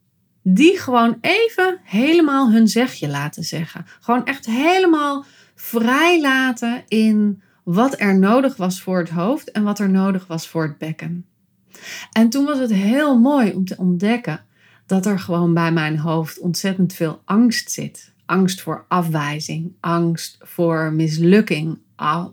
die 0.42 0.78
gewoon 0.78 1.18
even 1.20 1.78
helemaal 1.82 2.52
hun 2.52 2.68
zegje 2.68 3.08
laten 3.08 3.44
zeggen. 3.44 3.86
Gewoon 4.00 4.24
echt 4.24 4.46
helemaal 4.46 5.24
vrij 5.54 6.20
laten 6.20 6.84
in 6.88 7.42
wat 7.64 8.00
er 8.00 8.18
nodig 8.18 8.56
was 8.56 8.82
voor 8.82 8.98
het 8.98 9.10
hoofd 9.10 9.50
en 9.50 9.62
wat 9.62 9.78
er 9.78 9.90
nodig 9.90 10.26
was 10.26 10.48
voor 10.48 10.62
het 10.62 10.78
bekken. 10.78 11.26
En 12.12 12.28
toen 12.28 12.44
was 12.44 12.58
het 12.58 12.72
heel 12.72 13.18
mooi 13.18 13.52
om 13.52 13.64
te 13.64 13.76
ontdekken 13.76 14.48
dat 14.90 15.06
er 15.06 15.18
gewoon 15.18 15.54
bij 15.54 15.72
mijn 15.72 15.98
hoofd 15.98 16.38
ontzettend 16.38 16.92
veel 16.92 17.22
angst 17.24 17.70
zit. 17.70 18.12
Angst 18.26 18.60
voor 18.60 18.84
afwijzing, 18.88 19.72
angst 19.80 20.38
voor 20.40 20.92
mislukking, 20.92 21.78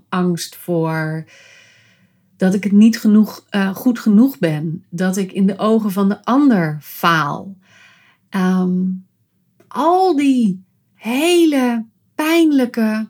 angst 0.10 0.56
voor 0.56 1.26
dat 2.38 2.54
ik 2.54 2.64
het 2.64 2.72
niet 2.72 3.00
genoeg, 3.00 3.46
uh, 3.52 3.76
goed 3.76 4.00
genoeg 4.00 4.40
ben, 4.40 4.86
dat 4.90 5.18
ik 5.18 5.32
in 5.32 5.46
de 5.46 5.58
ogen 5.58 5.92
van 5.92 6.10
de 6.10 6.26
ander 6.26 6.78
faal. 6.82 7.56
Um, 8.30 9.06
al 9.68 10.16
die 10.16 10.64
hele 10.94 11.86
pijnlijke, 12.16 13.08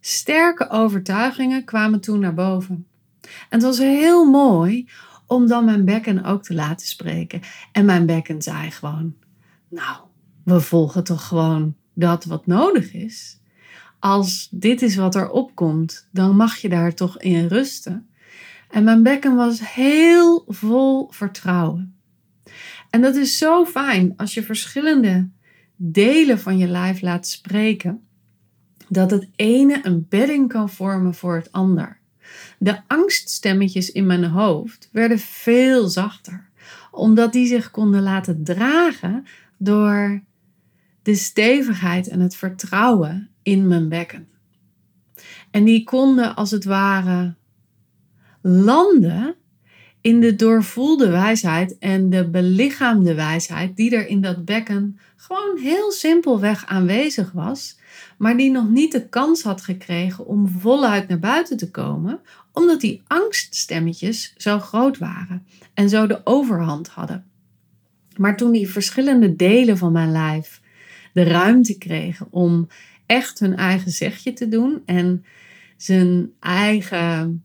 sterke 0.00 0.70
overtuigingen 0.70 1.64
kwamen 1.64 2.00
toen 2.00 2.20
naar 2.20 2.34
boven. 2.34 2.86
En 3.22 3.30
het 3.48 3.62
was 3.62 3.78
heel 3.78 4.24
mooi 4.24 4.88
om 5.32 5.46
dan 5.46 5.64
mijn 5.64 5.84
bekken 5.84 6.24
ook 6.24 6.42
te 6.42 6.54
laten 6.54 6.86
spreken. 6.86 7.40
En 7.72 7.84
mijn 7.84 8.06
bekken 8.06 8.42
zei 8.42 8.70
gewoon: 8.70 9.14
Nou, 9.68 9.96
we 10.44 10.60
volgen 10.60 11.04
toch 11.04 11.26
gewoon 11.26 11.74
dat 11.94 12.24
wat 12.24 12.46
nodig 12.46 12.92
is. 12.92 13.40
Als 13.98 14.48
dit 14.50 14.82
is 14.82 14.96
wat 14.96 15.14
er 15.14 15.30
opkomt, 15.30 16.08
dan 16.10 16.36
mag 16.36 16.56
je 16.56 16.68
daar 16.68 16.94
toch 16.94 17.18
in 17.18 17.46
rusten. 17.46 18.08
En 18.70 18.84
mijn 18.84 19.02
bekken 19.02 19.36
was 19.36 19.74
heel 19.74 20.44
vol 20.46 21.08
vertrouwen. 21.10 21.96
En 22.90 23.00
dat 23.00 23.16
is 23.16 23.38
zo 23.38 23.64
fijn 23.64 24.16
als 24.16 24.34
je 24.34 24.42
verschillende 24.42 25.28
delen 25.76 26.38
van 26.38 26.58
je 26.58 26.66
lijf 26.66 27.00
laat 27.00 27.26
spreken, 27.26 28.02
dat 28.88 29.10
het 29.10 29.28
ene 29.36 29.80
een 29.82 30.06
bedding 30.08 30.48
kan 30.48 30.70
vormen 30.70 31.14
voor 31.14 31.34
het 31.34 31.52
ander. 31.52 32.01
De 32.58 32.80
angststemmetjes 32.86 33.92
in 33.92 34.06
mijn 34.06 34.24
hoofd 34.24 34.88
werden 34.92 35.18
veel 35.18 35.88
zachter, 35.88 36.48
omdat 36.90 37.32
die 37.32 37.46
zich 37.46 37.70
konden 37.70 38.02
laten 38.02 38.44
dragen 38.44 39.26
door 39.58 40.22
de 41.02 41.14
stevigheid 41.14 42.08
en 42.08 42.20
het 42.20 42.36
vertrouwen 42.36 43.30
in 43.42 43.68
mijn 43.68 43.88
bekken. 43.88 44.28
En 45.50 45.64
die 45.64 45.84
konden 45.84 46.36
als 46.36 46.50
het 46.50 46.64
ware 46.64 47.34
landen 48.40 49.34
in 50.02 50.20
de 50.20 50.36
doorvoelde 50.36 51.10
wijsheid 51.10 51.78
en 51.78 52.10
de 52.10 52.28
belichaamde 52.28 53.14
wijsheid 53.14 53.76
die 53.76 53.96
er 53.96 54.06
in 54.06 54.20
dat 54.20 54.44
bekken 54.44 54.98
gewoon 55.16 55.58
heel 55.58 55.90
simpelweg 55.90 56.66
aanwezig 56.66 57.32
was, 57.32 57.78
maar 58.18 58.36
die 58.36 58.50
nog 58.50 58.68
niet 58.68 58.92
de 58.92 59.08
kans 59.08 59.42
had 59.42 59.62
gekregen 59.62 60.26
om 60.26 60.48
voluit 60.48 61.08
naar 61.08 61.18
buiten 61.18 61.56
te 61.56 61.70
komen, 61.70 62.20
omdat 62.52 62.80
die 62.80 63.02
angststemmetjes 63.06 64.34
zo 64.36 64.58
groot 64.58 64.98
waren 64.98 65.46
en 65.74 65.88
zo 65.88 66.06
de 66.06 66.20
overhand 66.24 66.88
hadden. 66.88 67.24
Maar 68.16 68.36
toen 68.36 68.52
die 68.52 68.70
verschillende 68.70 69.36
delen 69.36 69.78
van 69.78 69.92
mijn 69.92 70.12
lijf 70.12 70.60
de 71.12 71.22
ruimte 71.22 71.78
kregen 71.78 72.26
om 72.30 72.68
echt 73.06 73.38
hun 73.38 73.56
eigen 73.56 73.90
zegje 73.90 74.32
te 74.32 74.48
doen 74.48 74.82
en 74.86 75.24
zijn 75.76 76.32
eigen 76.40 77.42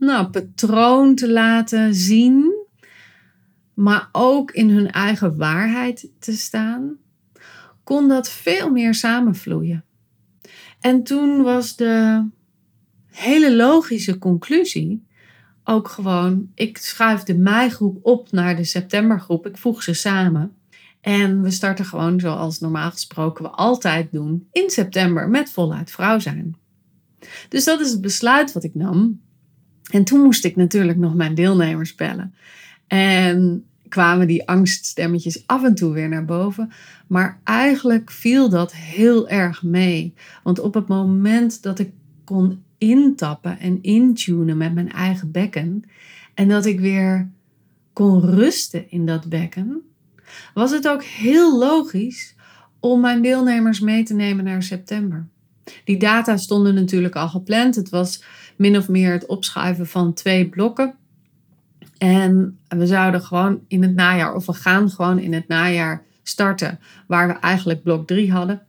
nou, 0.00 0.26
patroon 0.26 1.14
te 1.14 1.30
laten 1.30 1.94
zien, 1.94 2.52
maar 3.74 4.08
ook 4.12 4.50
in 4.50 4.70
hun 4.70 4.90
eigen 4.90 5.36
waarheid 5.36 6.08
te 6.18 6.32
staan, 6.32 6.96
kon 7.84 8.08
dat 8.08 8.30
veel 8.30 8.70
meer 8.70 8.94
samenvloeien. 8.94 9.84
En 10.80 11.02
toen 11.02 11.42
was 11.42 11.76
de 11.76 12.24
hele 13.06 13.56
logische 13.56 14.18
conclusie 14.18 15.06
ook 15.64 15.88
gewoon: 15.88 16.50
ik 16.54 16.78
schuif 16.78 17.22
de 17.22 17.38
meigroep 17.38 17.98
op 18.02 18.32
naar 18.32 18.56
de 18.56 18.64
septembergroep, 18.64 19.46
ik 19.46 19.58
voeg 19.58 19.82
ze 19.82 19.92
samen. 19.92 20.54
En 21.00 21.42
we 21.42 21.50
starten 21.50 21.84
gewoon 21.84 22.20
zoals 22.20 22.60
normaal 22.60 22.90
gesproken 22.90 23.44
we 23.44 23.50
altijd 23.50 24.12
doen 24.12 24.48
in 24.52 24.70
september 24.70 25.28
met 25.28 25.50
voluit 25.50 25.90
vrouw 25.90 26.18
zijn. 26.18 26.56
Dus 27.48 27.64
dat 27.64 27.80
is 27.80 27.90
het 27.90 28.00
besluit 28.00 28.52
wat 28.52 28.64
ik 28.64 28.74
nam. 28.74 29.20
En 29.90 30.04
toen 30.04 30.20
moest 30.20 30.44
ik 30.44 30.56
natuurlijk 30.56 30.98
nog 30.98 31.14
mijn 31.14 31.34
deelnemers 31.34 31.94
bellen. 31.94 32.34
En 32.86 33.64
kwamen 33.88 34.26
die 34.26 34.48
angststemmetjes 34.48 35.46
af 35.46 35.64
en 35.64 35.74
toe 35.74 35.92
weer 35.92 36.08
naar 36.08 36.24
boven. 36.24 36.70
Maar 37.06 37.40
eigenlijk 37.44 38.10
viel 38.10 38.48
dat 38.48 38.74
heel 38.74 39.28
erg 39.28 39.62
mee. 39.62 40.14
Want 40.42 40.60
op 40.60 40.74
het 40.74 40.88
moment 40.88 41.62
dat 41.62 41.78
ik 41.78 41.90
kon 42.24 42.62
intappen 42.78 43.58
en 43.58 43.82
intunen 43.82 44.56
met 44.56 44.74
mijn 44.74 44.92
eigen 44.92 45.30
bekken. 45.30 45.84
En 46.34 46.48
dat 46.48 46.66
ik 46.66 46.80
weer 46.80 47.30
kon 47.92 48.20
rusten 48.20 48.90
in 48.90 49.06
dat 49.06 49.28
bekken. 49.28 49.82
Was 50.54 50.70
het 50.70 50.88
ook 50.88 51.02
heel 51.02 51.58
logisch 51.58 52.34
om 52.80 53.00
mijn 53.00 53.22
deelnemers 53.22 53.80
mee 53.80 54.02
te 54.02 54.14
nemen 54.14 54.44
naar 54.44 54.62
september. 54.62 55.28
Die 55.84 55.96
data 55.96 56.36
stonden 56.36 56.74
natuurlijk 56.74 57.16
al 57.16 57.28
gepland. 57.28 57.74
Het 57.74 57.88
was 57.88 58.22
min 58.56 58.76
of 58.76 58.88
meer 58.88 59.12
het 59.12 59.26
opschuiven 59.26 59.86
van 59.86 60.14
twee 60.14 60.48
blokken. 60.48 60.94
En 61.98 62.58
we 62.68 62.86
zouden 62.86 63.22
gewoon 63.22 63.60
in 63.68 63.82
het 63.82 63.94
najaar, 63.94 64.34
of 64.34 64.46
we 64.46 64.52
gaan 64.52 64.90
gewoon 64.90 65.18
in 65.18 65.32
het 65.32 65.48
najaar 65.48 66.04
starten, 66.22 66.80
waar 67.06 67.28
we 67.28 67.34
eigenlijk 67.34 67.82
blok 67.82 68.06
3 68.06 68.32
hadden. 68.32 68.62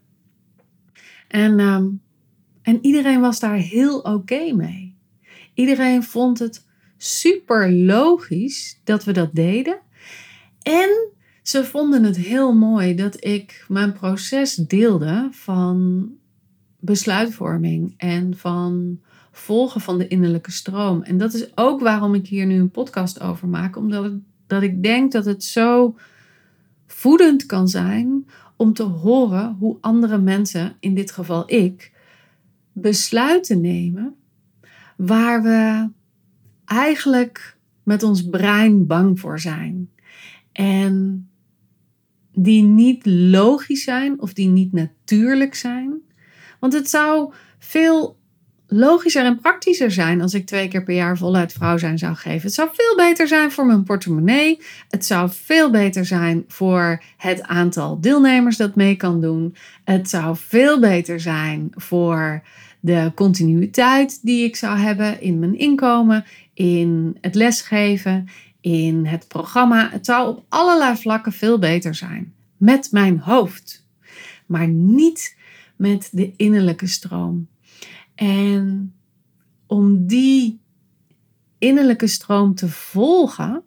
En, 1.27 1.59
ehm, 1.59 1.85
en 2.61 2.79
iedereen 2.81 3.21
was 3.21 3.39
daar 3.39 3.55
heel 3.55 3.99
oké 3.99 4.53
mee. 4.53 4.95
Iedereen 5.53 6.03
vond 6.03 6.39
het 6.39 6.65
super 6.97 7.71
logisch 7.71 8.79
dat 8.83 9.03
we 9.03 9.11
dat 9.11 9.35
deden. 9.35 9.79
En 10.61 11.09
ze 11.41 11.65
vonden 11.65 12.03
het 12.03 12.17
heel 12.17 12.53
mooi 12.53 12.95
dat 12.95 13.25
ik 13.25 13.65
mijn 13.67 13.93
proces 13.93 14.55
deelde 14.55 15.27
van 15.31 16.09
besluitvorming 16.81 17.93
en 17.97 18.37
van 18.37 18.99
volgen 19.31 19.81
van 19.81 19.97
de 19.97 20.07
innerlijke 20.07 20.51
stroom. 20.51 21.01
En 21.01 21.17
dat 21.17 21.33
is 21.33 21.57
ook 21.57 21.81
waarom 21.81 22.13
ik 22.13 22.27
hier 22.27 22.45
nu 22.45 22.59
een 22.59 22.71
podcast 22.71 23.21
over 23.21 23.47
maak, 23.47 23.75
omdat 23.75 24.11
dat 24.47 24.61
ik 24.61 24.83
denk 24.83 25.11
dat 25.11 25.25
het 25.25 25.43
zo 25.43 25.95
voedend 26.87 27.45
kan 27.45 27.67
zijn 27.67 28.25
om 28.55 28.73
te 28.73 28.83
horen 28.83 29.55
hoe 29.59 29.77
andere 29.81 30.17
mensen, 30.17 30.75
in 30.79 30.93
dit 30.93 31.11
geval 31.11 31.51
ik, 31.51 31.91
besluiten 32.71 33.61
nemen 33.61 34.15
waar 34.95 35.43
we 35.43 35.89
eigenlijk 36.65 37.57
met 37.83 38.03
ons 38.03 38.29
brein 38.29 38.87
bang 38.87 39.19
voor 39.19 39.39
zijn. 39.39 39.89
En 40.51 41.25
die 42.33 42.63
niet 42.63 43.05
logisch 43.05 43.83
zijn 43.83 44.21
of 44.21 44.33
die 44.33 44.47
niet 44.47 44.71
natuurlijk 44.71 45.55
zijn. 45.55 46.01
Want 46.61 46.73
het 46.73 46.89
zou 46.89 47.33
veel 47.59 48.19
logischer 48.67 49.25
en 49.25 49.39
praktischer 49.39 49.91
zijn 49.91 50.21
als 50.21 50.33
ik 50.33 50.45
twee 50.45 50.67
keer 50.67 50.83
per 50.83 50.95
jaar 50.95 51.17
voluit 51.17 51.53
vrouw 51.53 51.77
zijn 51.77 51.97
zou 51.97 52.15
geven. 52.15 52.41
Het 52.41 52.53
zou 52.53 52.69
veel 52.73 52.95
beter 52.95 53.27
zijn 53.27 53.51
voor 53.51 53.65
mijn 53.65 53.83
portemonnee. 53.83 54.61
Het 54.89 55.05
zou 55.05 55.29
veel 55.31 55.71
beter 55.71 56.05
zijn 56.05 56.43
voor 56.47 57.03
het 57.17 57.41
aantal 57.41 58.01
deelnemers 58.01 58.57
dat 58.57 58.75
mee 58.75 58.95
kan 58.95 59.21
doen. 59.21 59.55
Het 59.83 60.09
zou 60.09 60.35
veel 60.37 60.79
beter 60.79 61.19
zijn 61.19 61.71
voor 61.75 62.41
de 62.79 63.11
continuïteit 63.15 64.19
die 64.21 64.45
ik 64.45 64.55
zou 64.55 64.77
hebben 64.77 65.21
in 65.21 65.39
mijn 65.39 65.57
inkomen, 65.57 66.25
in 66.53 67.17
het 67.21 67.35
lesgeven, 67.35 68.27
in 68.61 69.05
het 69.05 69.27
programma. 69.27 69.89
Het 69.91 70.05
zou 70.05 70.29
op 70.29 70.43
allerlei 70.49 70.97
vlakken 70.97 71.31
veel 71.31 71.59
beter 71.59 71.95
zijn. 71.95 72.33
Met 72.57 72.87
mijn 72.91 73.19
hoofd. 73.19 73.85
Maar 74.45 74.67
niet 74.67 75.39
met 75.81 76.09
de 76.11 76.35
innerlijke 76.35 76.87
stroom. 76.87 77.47
En 78.15 78.93
om 79.65 80.07
die 80.07 80.59
innerlijke 81.57 82.07
stroom 82.07 82.55
te 82.55 82.69
volgen, 82.69 83.63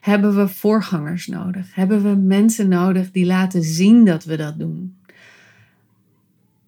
hebben 0.00 0.36
we 0.36 0.48
voorgangers 0.48 1.26
nodig. 1.26 1.74
Hebben 1.74 2.02
we 2.02 2.14
mensen 2.14 2.68
nodig 2.68 3.10
die 3.10 3.26
laten 3.26 3.62
zien 3.62 4.04
dat 4.04 4.24
we 4.24 4.36
dat 4.36 4.58
doen. 4.58 4.96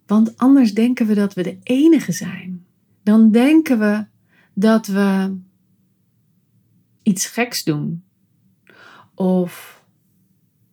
Want 0.05 0.37
anders 0.37 0.73
denken 0.73 1.07
we 1.07 1.13
dat 1.13 1.33
we 1.33 1.43
de 1.43 1.57
enige 1.63 2.11
zijn. 2.11 2.65
Dan 3.03 3.31
denken 3.31 3.79
we 3.79 4.05
dat 4.53 4.87
we 4.87 5.37
iets 7.03 7.27
geks 7.27 7.63
doen. 7.63 8.03
Of 9.13 9.83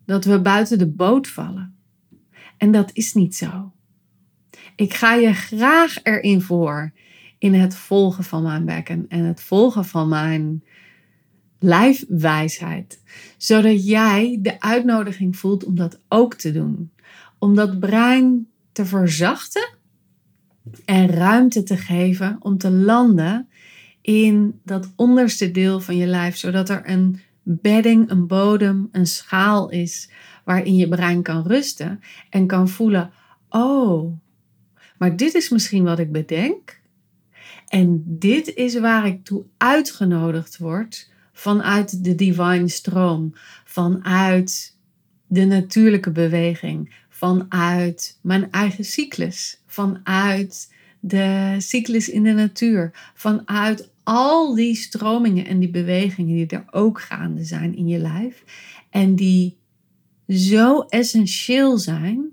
dat 0.04 0.24
we 0.24 0.40
buiten 0.40 0.78
de 0.78 0.88
boot 0.88 1.28
vallen. 1.28 1.74
En 2.64 2.70
dat 2.70 2.90
is 2.92 3.14
niet 3.14 3.36
zo. 3.36 3.72
Ik 4.76 4.94
ga 4.94 5.14
je 5.14 5.32
graag 5.32 5.98
erin 6.02 6.40
voor 6.40 6.92
in 7.38 7.54
het 7.54 7.76
volgen 7.76 8.24
van 8.24 8.42
mijn 8.42 8.64
bekken 8.64 9.04
en 9.08 9.24
het 9.24 9.40
volgen 9.40 9.84
van 9.84 10.08
mijn 10.08 10.64
lijfwijsheid. 11.58 13.02
Zodat 13.36 13.86
jij 13.86 14.38
de 14.42 14.60
uitnodiging 14.60 15.36
voelt 15.36 15.64
om 15.64 15.74
dat 15.74 16.00
ook 16.08 16.34
te 16.34 16.52
doen. 16.52 16.90
Om 17.38 17.54
dat 17.54 17.78
brein 17.78 18.48
te 18.72 18.86
verzachten 18.86 19.68
en 20.84 21.08
ruimte 21.08 21.62
te 21.62 21.76
geven 21.76 22.36
om 22.40 22.58
te 22.58 22.70
landen 22.70 23.48
in 24.00 24.60
dat 24.62 24.92
onderste 24.96 25.50
deel 25.50 25.80
van 25.80 25.96
je 25.96 26.06
lijf, 26.06 26.36
zodat 26.36 26.68
er 26.68 26.88
een 26.88 27.20
bedding, 27.42 28.10
een 28.10 28.26
bodem, 28.26 28.88
een 28.92 29.06
schaal 29.06 29.70
is 29.70 30.10
waarin 30.44 30.76
je 30.76 30.88
brein 30.88 31.22
kan 31.22 31.46
rusten 31.46 32.00
en 32.30 32.46
kan 32.46 32.68
voelen: 32.68 33.10
oh, 33.48 34.12
maar 34.98 35.16
dit 35.16 35.34
is 35.34 35.48
misschien 35.48 35.84
wat 35.84 35.98
ik 35.98 36.12
bedenk. 36.12 36.82
En 37.68 38.02
dit 38.06 38.54
is 38.54 38.78
waar 38.78 39.06
ik 39.06 39.24
toe 39.24 39.44
uitgenodigd 39.56 40.58
word 40.58 41.10
vanuit 41.32 42.04
de 42.04 42.14
divine 42.14 42.68
stroom, 42.68 43.34
vanuit 43.64 44.76
de 45.26 45.44
natuurlijke 45.44 46.10
beweging, 46.10 46.94
vanuit 47.08 48.18
mijn 48.20 48.50
eigen 48.50 48.84
cyclus, 48.84 49.60
vanuit 49.66 50.72
de 51.00 51.54
cyclus 51.58 52.08
in 52.08 52.22
de 52.22 52.32
natuur, 52.32 53.10
vanuit 53.14 53.90
al 54.02 54.54
die 54.54 54.74
stromingen 54.74 55.46
en 55.46 55.58
die 55.58 55.70
bewegingen 55.70 56.34
die 56.34 56.46
er 56.46 56.64
ook 56.70 57.00
gaande 57.00 57.44
zijn 57.44 57.76
in 57.76 57.88
je 57.88 57.98
lijf 57.98 58.44
en 58.90 59.14
die 59.14 59.56
zo 60.28 60.80
essentieel 60.80 61.78
zijn 61.78 62.32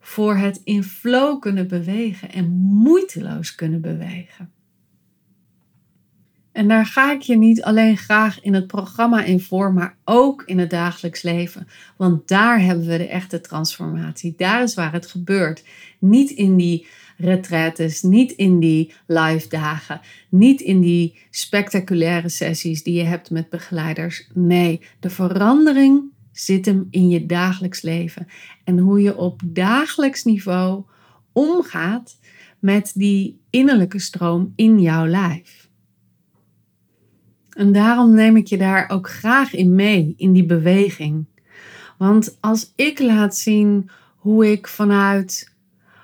voor 0.00 0.36
het 0.36 0.60
in 0.64 0.84
flow 0.84 1.40
kunnen 1.40 1.68
bewegen 1.68 2.32
en 2.32 2.50
moeiteloos 2.58 3.54
kunnen 3.54 3.80
bewegen. 3.80 4.50
En 6.52 6.68
daar 6.68 6.86
ga 6.86 7.12
ik 7.12 7.20
je 7.20 7.36
niet 7.36 7.62
alleen 7.62 7.96
graag 7.96 8.40
in 8.40 8.54
het 8.54 8.66
programma 8.66 9.24
in 9.24 9.40
voor, 9.40 9.72
maar 9.72 9.96
ook 10.04 10.42
in 10.46 10.58
het 10.58 10.70
dagelijks 10.70 11.22
leven. 11.22 11.68
Want 11.96 12.28
daar 12.28 12.60
hebben 12.60 12.86
we 12.86 12.96
de 12.96 13.08
echte 13.08 13.40
transformatie. 13.40 14.34
Daar 14.36 14.62
is 14.62 14.74
waar 14.74 14.92
het 14.92 15.06
gebeurt. 15.06 15.64
Niet 15.98 16.30
in 16.30 16.56
die 16.56 16.86
retraites, 17.16 18.02
niet 18.02 18.32
in 18.32 18.60
die 18.60 18.92
live 19.06 19.48
dagen, 19.48 20.00
niet 20.28 20.60
in 20.60 20.80
die 20.80 21.18
spectaculaire 21.30 22.28
sessies 22.28 22.82
die 22.82 22.94
je 22.94 23.04
hebt 23.04 23.30
met 23.30 23.48
begeleiders. 23.48 24.28
Nee, 24.34 24.80
de 25.00 25.10
verandering 25.10 26.02
zit 26.32 26.66
hem 26.66 26.86
in 26.90 27.08
je 27.08 27.26
dagelijks 27.26 27.82
leven. 27.82 28.26
En 28.64 28.78
hoe 28.78 29.02
je 29.02 29.16
op 29.16 29.40
dagelijks 29.44 30.24
niveau 30.24 30.84
omgaat 31.32 32.18
met 32.58 32.92
die 32.94 33.40
innerlijke 33.50 33.98
stroom 33.98 34.52
in 34.56 34.80
jouw 34.80 35.06
lijf. 35.06 35.68
En 37.50 37.72
daarom 37.72 38.14
neem 38.14 38.36
ik 38.36 38.46
je 38.46 38.58
daar 38.58 38.88
ook 38.88 39.10
graag 39.10 39.54
in 39.54 39.74
mee, 39.74 40.14
in 40.16 40.32
die 40.32 40.46
beweging. 40.46 41.26
Want 41.98 42.36
als 42.40 42.72
ik 42.76 42.98
laat 42.98 43.36
zien 43.36 43.90
hoe 44.16 44.50
ik 44.50 44.66
vanuit 44.66 45.54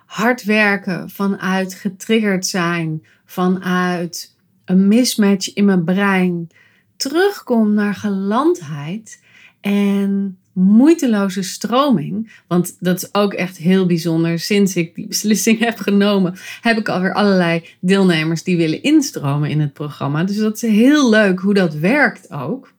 hard 0.06 0.44
werken, 0.44 1.10
vanuit 1.10 1.74
getriggerd 1.74 2.46
zijn, 2.46 3.06
vanuit 3.24 4.36
een 4.64 4.88
mismatch 4.88 5.54
in 5.54 5.64
mijn 5.64 5.84
brein 5.84 6.48
terugkom 6.96 7.74
naar 7.74 7.94
gelandheid 7.94 9.24
en 9.66 10.38
moeiteloze 10.52 11.42
stroming. 11.42 12.32
Want 12.46 12.76
dat 12.80 13.02
is 13.02 13.14
ook 13.14 13.34
echt 13.34 13.56
heel 13.56 13.86
bijzonder. 13.86 14.38
Sinds 14.38 14.76
ik 14.76 14.94
die 14.94 15.06
beslissing 15.06 15.58
heb 15.58 15.78
genomen, 15.78 16.34
heb 16.60 16.78
ik 16.78 16.88
alweer 16.88 17.14
allerlei 17.14 17.64
deelnemers 17.80 18.42
die 18.42 18.56
willen 18.56 18.82
instromen 18.82 19.50
in 19.50 19.60
het 19.60 19.72
programma. 19.72 20.24
Dus 20.24 20.36
dat 20.36 20.62
is 20.62 20.70
heel 20.70 21.10
leuk 21.10 21.38
hoe 21.38 21.54
dat 21.54 21.74
werkt 21.74 22.30
ook. 22.30 22.72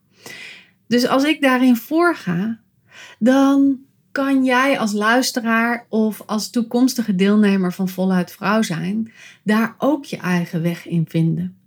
Dus 0.88 1.08
als 1.08 1.24
ik 1.24 1.42
daarin 1.42 1.76
voorga, 1.76 2.60
dan 3.20 3.78
kan 4.12 4.44
jij 4.44 4.80
als 4.80 4.94
luisteraar 4.94 5.86
of 5.90 6.22
als 6.26 6.50
toekomstige 6.50 7.16
deelnemer 7.16 7.74
van 7.74 7.90
Voluit 7.90 8.32
Vrouw 8.32 8.62
zijn, 8.62 9.12
daar 9.44 9.76
ook 9.78 10.06
je 10.06 10.18
eigen 10.18 10.62
weg 10.62 10.88
in 10.88 11.06
vinden. 11.10 11.58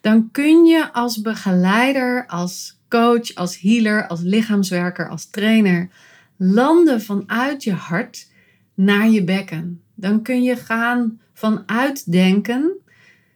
Dan 0.00 0.28
kun 0.32 0.64
je 0.64 0.92
als 0.92 1.20
begeleider, 1.20 2.26
als 2.26 2.75
coach, 2.88 3.34
als 3.34 3.60
healer, 3.60 4.06
als 4.06 4.20
lichaamswerker, 4.20 5.08
als 5.08 5.30
trainer 5.30 5.90
landen 6.36 7.02
vanuit 7.02 7.64
je 7.64 7.72
hart 7.72 8.30
naar 8.74 9.10
je 9.10 9.24
bekken. 9.24 9.82
Dan 9.94 10.22
kun 10.22 10.42
je 10.42 10.56
gaan 10.56 11.20
vanuit 11.32 12.12
denken, 12.12 12.76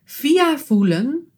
via 0.05 0.59
voelen, 0.59 1.31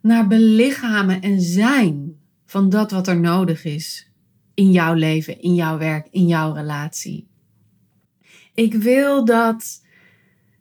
naar 0.00 0.26
belichamen 0.26 1.20
en 1.20 1.40
zijn 1.40 2.16
van 2.46 2.68
dat 2.68 2.90
wat 2.90 3.08
er 3.08 3.20
nodig 3.20 3.64
is 3.64 4.10
in 4.54 4.70
jouw 4.70 4.94
leven, 4.94 5.40
in 5.40 5.54
jouw 5.54 5.78
werk, 5.78 6.08
in 6.10 6.26
jouw 6.26 6.52
relatie. 6.52 7.28
Ik 8.54 8.74
wil 8.74 9.24
dat 9.24 9.84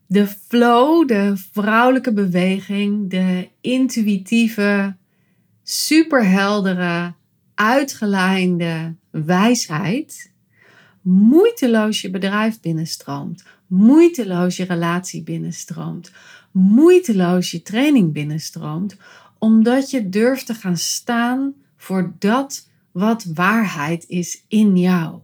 de 0.07 0.27
flow, 0.27 1.07
de 1.07 1.33
vrouwelijke 1.51 2.13
beweging, 2.13 3.09
de 3.09 3.49
intuïtieve 3.61 4.95
superheldere, 5.67 7.13
uitgelijnde 7.55 8.95
wijsheid 9.09 10.31
moeiteloos 11.01 12.01
je 12.01 12.09
bedrijf 12.09 12.59
binnenstroomt, 12.59 13.43
moeiteloos 13.67 14.57
je 14.57 14.63
relatie 14.63 15.23
binnenstroomt, 15.23 16.11
moeiteloos 16.51 17.51
je 17.51 17.61
training 17.61 18.13
binnenstroomt, 18.13 18.97
omdat 19.37 19.89
je 19.89 20.09
durft 20.09 20.45
te 20.45 20.53
gaan 20.53 20.77
staan 20.77 21.53
voor 21.77 22.13
dat 22.19 22.69
wat 22.91 23.23
waarheid 23.33 24.05
is 24.07 24.43
in 24.47 24.77
jou. 24.77 25.19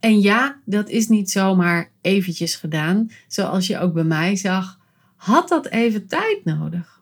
En 0.00 0.20
ja, 0.20 0.60
dat 0.64 0.88
is 0.88 1.08
niet 1.08 1.30
zomaar 1.30 1.90
eventjes 2.00 2.56
gedaan, 2.56 3.10
zoals 3.26 3.66
je 3.66 3.78
ook 3.78 3.92
bij 3.92 4.04
mij 4.04 4.36
zag, 4.36 4.78
had 5.16 5.48
dat 5.48 5.66
even 5.66 6.06
tijd 6.06 6.44
nodig. 6.44 6.97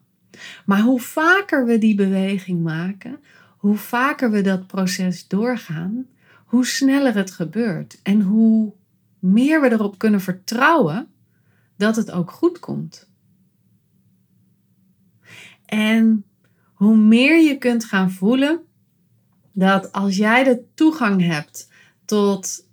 Maar 0.64 0.80
hoe 0.80 1.00
vaker 1.00 1.66
we 1.66 1.78
die 1.78 1.94
beweging 1.94 2.62
maken, 2.62 3.20
hoe 3.56 3.76
vaker 3.76 4.30
we 4.30 4.40
dat 4.40 4.66
proces 4.66 5.28
doorgaan, 5.28 6.06
hoe 6.44 6.66
sneller 6.66 7.14
het 7.14 7.30
gebeurt 7.30 7.98
en 8.02 8.20
hoe 8.20 8.72
meer 9.18 9.60
we 9.60 9.72
erop 9.72 9.98
kunnen 9.98 10.20
vertrouwen 10.20 11.08
dat 11.76 11.96
het 11.96 12.10
ook 12.10 12.30
goed 12.30 12.58
komt. 12.58 13.08
En 15.64 16.24
hoe 16.74 16.96
meer 16.96 17.40
je 17.40 17.58
kunt 17.58 17.84
gaan 17.84 18.10
voelen 18.10 18.60
dat 19.52 19.92
als 19.92 20.16
jij 20.16 20.44
de 20.44 20.64
toegang 20.74 21.22
hebt 21.22 21.68
tot 22.04 22.68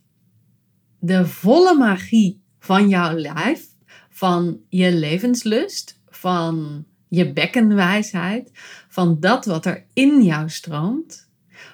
de 1.00 1.28
volle 1.28 1.78
magie 1.78 2.42
van 2.60 2.90
jouw 2.90 3.18
lijf, 3.18 3.68
van 4.10 4.60
je 4.70 4.96
levenslust, 4.96 6.00
van 6.10 6.86
je 7.14 7.34
bekkenwijsheid, 7.34 8.52
van 8.88 9.20
dat 9.20 9.46
wat 9.46 9.66
er 9.66 9.86
in 9.94 10.24
jou 10.24 10.50
stroomt, 10.50 11.30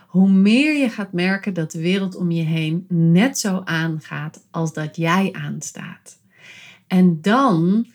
hoe 0.07 0.29
meer 0.29 0.77
je 0.77 0.89
gaat 0.89 1.13
merken 1.13 1.53
dat 1.53 1.71
de 1.71 1.81
wereld 1.81 2.15
om 2.15 2.31
je 2.31 2.43
heen 2.43 2.85
net 2.87 3.39
zo 3.39 3.61
aangaat 3.63 4.45
als 4.51 4.73
dat 4.73 4.95
jij 4.95 5.29
aanstaat. 5.31 6.19
En 6.87 7.21
dan, 7.21 7.87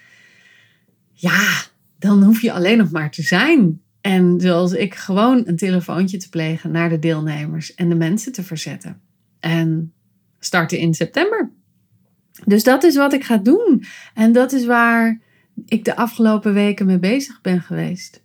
ja, 1.12 1.62
dan 1.98 2.22
hoef 2.22 2.42
je 2.42 2.52
alleen 2.52 2.78
nog 2.78 2.90
maar 2.90 3.11
te 3.11 3.22
zijn. 3.22 3.80
En 4.00 4.40
zoals 4.40 4.72
ik 4.72 4.94
gewoon 4.94 5.42
een 5.46 5.57
telefoontje 5.57 6.16
te 6.16 6.28
plegen 6.28 6.70
naar 6.70 6.88
de 6.88 6.98
deelnemers 6.98 7.74
en 7.74 7.88
de 7.88 7.94
mensen 7.94 8.33
te 8.33 8.42
verzetten. 8.42 9.00
En 9.40 9.92
starten 10.38 10.78
in 10.78 10.94
september. 10.94 11.50
Dus 12.44 12.62
dat 12.62 12.83
is 12.83 12.96
wat 12.96 13.12
ik 13.12 13.24
ga 13.24 13.37
doen. 13.37 13.85
En 14.14 14.33
dat 14.33 14.52
is 14.52 14.64
waar 14.66 15.20
ik 15.66 15.84
de 15.84 15.96
afgelopen 15.96 16.54
weken 16.54 16.86
mee 16.86 16.98
bezig 16.98 17.40
ben 17.40 17.60
geweest. 17.60 18.22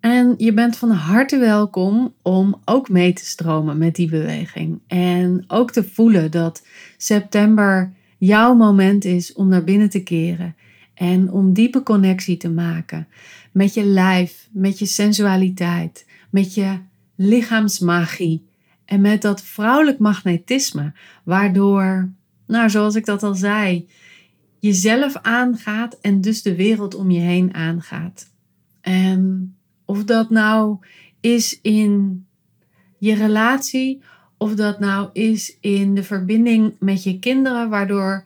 En 0.00 0.34
je 0.36 0.52
bent 0.52 0.76
van 0.76 0.90
harte 0.90 1.38
welkom 1.38 2.14
om 2.22 2.60
ook 2.64 2.88
mee 2.88 3.12
te 3.12 3.24
stromen 3.24 3.78
met 3.78 3.94
die 3.94 4.10
beweging. 4.10 4.80
En 4.86 5.44
ook 5.46 5.70
te 5.70 5.84
voelen 5.84 6.30
dat 6.30 6.66
september 6.96 7.92
jouw 8.18 8.54
moment 8.54 9.04
is 9.04 9.32
om 9.32 9.48
naar 9.48 9.64
binnen 9.64 9.90
te 9.90 10.02
keren. 10.02 10.56
En 10.94 11.30
om 11.30 11.52
diepe 11.52 11.82
connectie 11.82 12.36
te 12.36 12.50
maken 12.50 13.06
met 13.52 13.74
je 13.74 13.84
lijf, 13.84 14.48
met 14.52 14.78
je 14.78 14.86
sensualiteit, 14.86 16.06
met 16.30 16.54
je 16.54 16.78
lichaamsmagie 17.14 18.46
en 18.84 19.00
met 19.00 19.22
dat 19.22 19.42
vrouwelijk 19.42 19.98
magnetisme, 19.98 20.92
waardoor, 21.22 22.10
nou 22.46 22.70
zoals 22.70 22.94
ik 22.94 23.04
dat 23.04 23.22
al 23.22 23.34
zei, 23.34 23.88
jezelf 24.64 25.16
aangaat 25.22 25.98
en 26.00 26.20
dus 26.20 26.42
de 26.42 26.54
wereld 26.54 26.94
om 26.94 27.10
je 27.10 27.20
heen 27.20 27.54
aangaat. 27.54 28.32
En 28.80 29.54
of 29.84 30.04
dat 30.04 30.30
nou 30.30 30.78
is 31.20 31.60
in 31.60 32.26
je 32.98 33.14
relatie, 33.14 34.02
of 34.36 34.54
dat 34.54 34.78
nou 34.78 35.10
is 35.12 35.56
in 35.60 35.94
de 35.94 36.02
verbinding 36.02 36.74
met 36.78 37.02
je 37.02 37.18
kinderen, 37.18 37.68
waardoor 37.68 38.24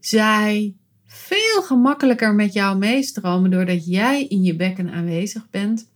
zij 0.00 0.74
veel 1.06 1.62
gemakkelijker 1.62 2.34
met 2.34 2.52
jou 2.52 2.78
meestromen 2.78 3.50
doordat 3.50 3.86
jij 3.86 4.24
in 4.24 4.42
je 4.42 4.56
bekken 4.56 4.90
aanwezig 4.90 5.50
bent. 5.50 5.90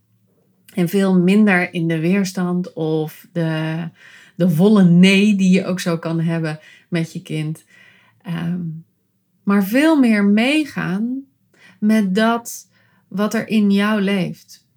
En 0.73 0.89
veel 0.89 1.19
minder 1.19 1.73
in 1.73 1.87
de 1.87 1.99
weerstand 1.99 2.73
of 2.73 3.27
de, 3.31 3.89
de 4.35 4.49
volle 4.49 4.83
nee 4.83 5.35
die 5.35 5.49
je 5.49 5.65
ook 5.65 5.79
zo 5.79 5.97
kan 5.97 6.19
hebben 6.19 6.59
met 6.89 7.13
je 7.13 7.21
kind. 7.21 7.63
Ehm, 8.21 8.61
maar 9.43 9.63
veel 9.63 9.99
meer 9.99 10.25
meegaan 10.25 11.23
met 11.79 12.15
dat 12.15 12.69
wat 13.07 13.33
er 13.33 13.47
in 13.47 13.71
jou 13.71 14.01
leeft. 14.01 14.67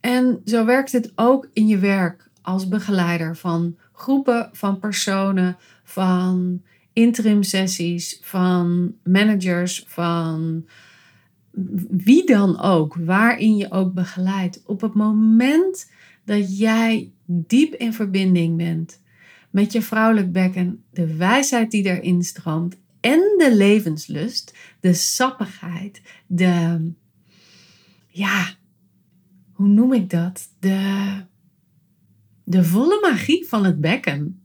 En 0.00 0.40
zo 0.44 0.64
werkt 0.64 0.92
het 0.92 1.12
ook 1.14 1.48
in 1.52 1.66
je 1.66 1.78
werk 1.78 2.30
als 2.42 2.68
begeleider 2.68 3.36
van 3.36 3.76
groepen, 3.92 4.48
van 4.52 4.78
personen, 4.78 5.56
van 5.84 6.62
interim 6.92 7.42
sessies, 7.42 8.18
van 8.22 8.94
managers, 9.04 9.84
van 9.86 10.66
wie 11.90 12.26
dan 12.26 12.60
ook, 12.60 12.96
waarin 12.96 13.56
je 13.56 13.70
ook 13.70 13.92
begeleidt. 13.92 14.62
Op 14.66 14.80
het 14.80 14.94
moment 14.94 15.90
dat 16.24 16.58
jij 16.58 17.12
diep 17.24 17.74
in 17.74 17.92
verbinding 17.92 18.56
bent 18.56 19.00
met 19.50 19.72
je 19.72 19.82
vrouwelijk 19.82 20.32
bekken, 20.32 20.84
de 20.90 21.16
wijsheid 21.16 21.70
die 21.70 21.84
erin 21.84 22.22
stroomt 22.22 22.76
en 23.02 23.34
de 23.38 23.54
levenslust, 23.56 24.54
de 24.80 24.94
sappigheid, 24.94 26.02
de, 26.26 26.90
ja, 28.08 28.48
hoe 29.52 29.68
noem 29.68 29.92
ik 29.92 30.10
dat? 30.10 30.48
De, 30.58 31.12
de 32.44 32.64
volle 32.64 32.98
magie 33.00 33.46
van 33.48 33.64
het 33.64 33.80
bekken. 33.80 34.42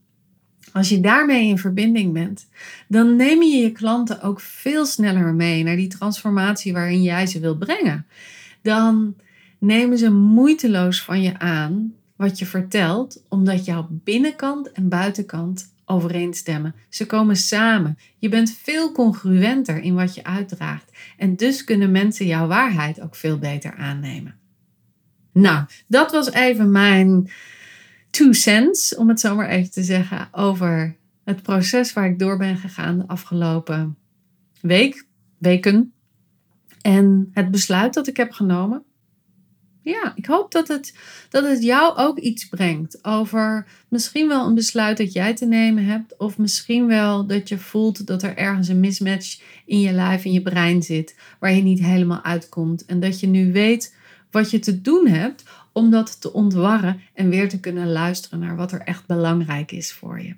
Als 0.72 0.90
je 0.90 1.00
daarmee 1.00 1.48
in 1.48 1.58
verbinding 1.58 2.14
bent, 2.14 2.48
dan 2.88 3.16
neem 3.16 3.42
je 3.42 3.58
je 3.58 3.72
klanten 3.72 4.22
ook 4.22 4.40
veel 4.40 4.86
sneller 4.86 5.34
mee 5.34 5.64
naar 5.64 5.76
die 5.76 5.88
transformatie 5.88 6.74
waarin 6.74 7.02
jij 7.02 7.26
ze 7.26 7.40
wil 7.40 7.58
brengen. 7.58 8.06
Dan 8.62 9.16
nemen 9.60 9.98
ze 9.98 10.12
moeiteloos 10.12 11.02
van 11.02 11.22
je 11.22 11.40
aan 11.40 11.94
wat 12.16 12.40
je 12.40 12.46
vertelt, 12.46 13.24
omdat 13.30 13.66
jouw 13.66 13.88
binnenkant 13.90 14.72
en 14.72 14.90
buitenkant 14.90 15.76
overeenstemmen. 15.90 16.76
Ze 16.90 17.06
komen 17.06 17.36
samen. 17.36 17.98
Je 18.18 18.30
bent 18.30 18.58
veel 18.64 18.92
congruenter 18.92 19.80
in 19.80 19.96
wat 19.96 20.16
je 20.16 20.24
uitdraagt. 20.24 20.92
En 21.18 21.36
dus 21.36 21.64
kunnen 21.64 21.92
mensen 21.92 22.26
jouw 22.26 22.48
waarheid 22.48 23.02
ook 23.02 23.16
veel 23.16 23.38
beter 23.38 23.76
aannemen. 23.76 24.36
Nou, 25.32 25.66
dat 25.88 26.12
was 26.12 26.32
even 26.32 26.72
mijn 26.72 27.30
two 28.10 28.32
cents, 28.32 28.96
om 28.96 29.10
het 29.10 29.20
zo 29.20 29.36
maar 29.36 29.50
even 29.50 29.72
te 29.72 29.84
zeggen, 29.84 30.28
over 30.32 30.96
het 31.24 31.42
proces 31.42 31.94
waar 31.94 32.06
ik 32.06 32.20
door 32.20 32.38
ben 32.38 32.58
gegaan 32.58 32.98
de 32.98 33.08
afgelopen 33.08 33.98
week, 34.62 35.08
weken. 35.38 35.94
En 36.82 37.30
het 37.32 37.52
besluit 37.52 37.94
dat 37.94 38.08
ik 38.08 38.18
heb 38.18 38.32
genomen. 38.32 38.84
Ja, 39.88 40.14
ik 40.16 40.26
hoop 40.26 40.52
dat 40.52 40.68
het, 40.68 40.94
dat 41.30 41.44
het 41.44 41.64
jou 41.64 41.98
ook 41.98 42.18
iets 42.18 42.48
brengt 42.48 43.06
over 43.06 43.68
misschien 43.88 44.28
wel 44.28 44.48
een 44.48 44.56
besluit 44.56 44.98
dat 44.98 45.14
jij 45.14 45.34
te 45.34 45.46
nemen 45.46 45.86
hebt. 45.86 46.18
Of 46.18 46.38
misschien 46.38 46.88
wel 46.88 47.26
dat 47.26 47.50
je 47.50 47.58
voelt 47.58 48.08
dat 48.08 48.24
er 48.24 48.38
ergens 48.38 48.68
een 48.68 48.80
mismatch 48.80 49.40
in 49.66 49.80
je 49.80 49.92
lijf, 49.92 50.26
in 50.26 50.32
je 50.32 50.42
brein 50.42 50.84
zit, 50.84 51.16
waar 51.40 51.54
je 51.54 51.62
niet 51.62 51.80
helemaal 51.80 52.24
uitkomt. 52.24 52.86
En 52.86 53.00
dat 53.00 53.20
je 53.20 53.28
nu 53.28 53.52
weet 53.52 53.96
wat 54.32 54.52
je 54.52 54.60
te 54.60 54.82
doen 54.82 55.08
hebt 55.08 55.44
om 55.72 55.92
dat 55.92 56.22
te 56.22 56.34
ontwarren 56.34 57.02
en 57.14 57.30
weer 57.30 57.50
te 57.50 57.60
kunnen 57.60 57.92
luisteren 57.92 58.40
naar 58.40 58.56
wat 58.56 58.72
er 58.72 58.82
echt 58.82 59.06
belangrijk 59.06 59.72
is 59.72 59.94
voor 59.94 60.22
je. 60.22 60.36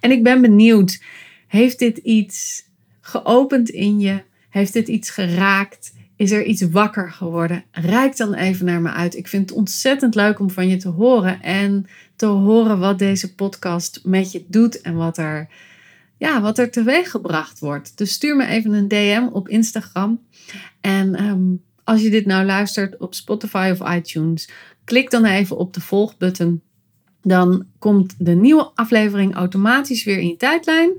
En 0.00 0.10
ik 0.10 0.22
ben 0.22 0.40
benieuwd, 0.40 1.02
heeft 1.46 1.78
dit 1.78 1.98
iets 1.98 2.64
geopend 3.00 3.68
in 3.68 4.00
je? 4.00 4.22
Heeft 4.48 4.72
dit 4.72 4.88
iets 4.88 5.10
geraakt? 5.10 5.92
Is 6.16 6.30
er 6.30 6.44
iets 6.44 6.62
wakker 6.62 7.12
geworden? 7.12 7.64
Rijk 7.70 8.16
dan 8.16 8.34
even 8.34 8.66
naar 8.66 8.80
me 8.80 8.90
uit. 8.90 9.16
Ik 9.16 9.28
vind 9.28 9.48
het 9.48 9.58
ontzettend 9.58 10.14
leuk 10.14 10.38
om 10.38 10.50
van 10.50 10.68
je 10.68 10.76
te 10.76 10.88
horen 10.88 11.42
en 11.42 11.86
te 12.16 12.26
horen 12.26 12.78
wat 12.78 12.98
deze 12.98 13.34
podcast 13.34 14.00
met 14.04 14.32
je 14.32 14.44
doet 14.48 14.80
en 14.80 14.94
wat 14.94 15.18
er, 15.18 15.48
ja, 16.16 16.40
wat 16.40 16.58
er 16.58 16.70
teweeg 16.70 17.10
gebracht 17.10 17.58
wordt. 17.58 17.98
Dus 17.98 18.12
stuur 18.12 18.36
me 18.36 18.46
even 18.46 18.72
een 18.72 18.88
DM 18.88 19.28
op 19.32 19.48
Instagram. 19.48 20.20
En 20.80 21.14
ehm, 21.14 21.42
als 21.84 22.02
je 22.02 22.10
dit 22.10 22.26
nou 22.26 22.44
luistert 22.44 22.96
op 22.96 23.14
Spotify 23.14 23.74
of 23.78 23.94
iTunes, 23.94 24.48
klik 24.84 25.10
dan 25.10 25.24
even 25.24 25.56
op 25.56 25.74
de 25.74 25.80
volgbutton. 25.80 26.62
Dan 27.26 27.64
komt 27.78 28.14
de 28.18 28.34
nieuwe 28.34 28.70
aflevering 28.74 29.34
automatisch 29.34 30.04
weer 30.04 30.18
in 30.18 30.28
je 30.28 30.36
tijdlijn. 30.36 30.90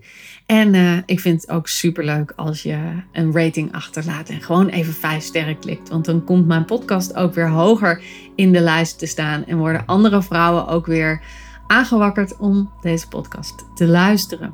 En 0.46 0.74
uh, 0.74 0.98
ik 1.06 1.20
vind 1.20 1.42
het 1.42 1.52
ook 1.52 1.68
super 1.68 2.06
leuk 2.06 2.34
als 2.36 2.64
je 2.64 2.78
een 3.12 3.34
rating 3.34 3.72
achterlaat 3.72 4.30
en 4.30 4.42
gewoon 4.42 4.68
even 4.68 4.94
vijf 4.94 5.24
sterren 5.24 5.60
klikt. 5.60 5.90
Want 5.90 6.06
dan 6.06 6.24
komt 6.24 6.48
mijn 6.48 6.66
podcast 6.66 7.16
ook 7.16 7.34
weer 7.34 7.50
hoger 7.50 8.02
in 8.36 8.52
de 8.52 8.60
lijst 8.60 9.00
te 9.00 9.06
staan. 9.06 9.46
En 9.46 9.58
worden 9.58 9.86
andere 9.86 10.24
vrouwen 10.24 10.68
ook 10.68 10.86
weer 10.86 11.22
aangewakkerd 11.68 12.38
om 12.38 12.72
deze 12.82 13.08
podcast 13.08 13.66
te 13.76 13.88
luisteren. 13.88 14.54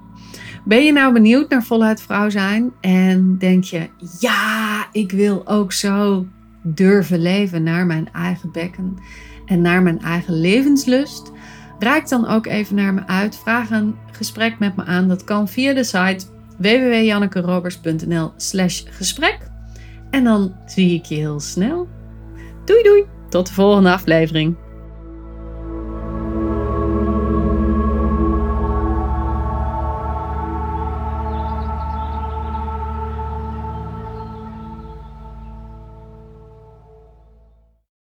Ben 0.64 0.86
je 0.86 0.92
nou 0.92 1.14
benieuwd 1.14 1.50
naar 1.50 1.64
voluit 1.64 2.02
vrouw 2.02 2.30
zijn 2.30 2.72
en 2.82 3.38
denk 3.38 3.64
je, 3.64 3.90
ja, 4.20 4.88
ik 4.92 5.12
wil 5.12 5.48
ook 5.48 5.74
zo 5.74 6.26
durven 6.64 7.22
leven 7.22 7.64
naar 7.64 7.86
mijn 7.86 8.10
eigen 8.14 8.52
bekken 8.52 8.98
en 9.46 9.62
naar 9.62 9.82
mijn 9.82 10.02
eigen 10.02 10.40
levenslust? 10.40 11.32
Raak 11.82 12.10
dan 12.10 12.28
ook 12.28 12.46
even 12.46 12.76
naar 12.76 12.94
me 12.94 13.08
uit. 13.08 13.36
Vraag 13.36 13.70
een 13.70 13.96
gesprek 14.12 14.60
met 14.60 14.76
me 14.76 14.84
aan. 14.84 15.08
Dat 15.08 15.24
kan 15.24 15.48
via 15.48 15.74
de 15.74 15.84
site 15.84 16.26
www.jannekerobers.nl 16.58 18.32
slash 18.38 18.84
gesprek. 18.89 19.38
En 20.10 20.24
dan 20.24 20.56
zie 20.65 20.94
ik 20.96 21.06
je 21.06 21.15
heel 21.15 21.39
snel. 21.39 21.88
Doei 22.65 22.84
doei, 22.84 23.06
tot 23.30 23.48
de 23.48 23.54
volgende 23.54 23.91
aflevering. 23.91 24.56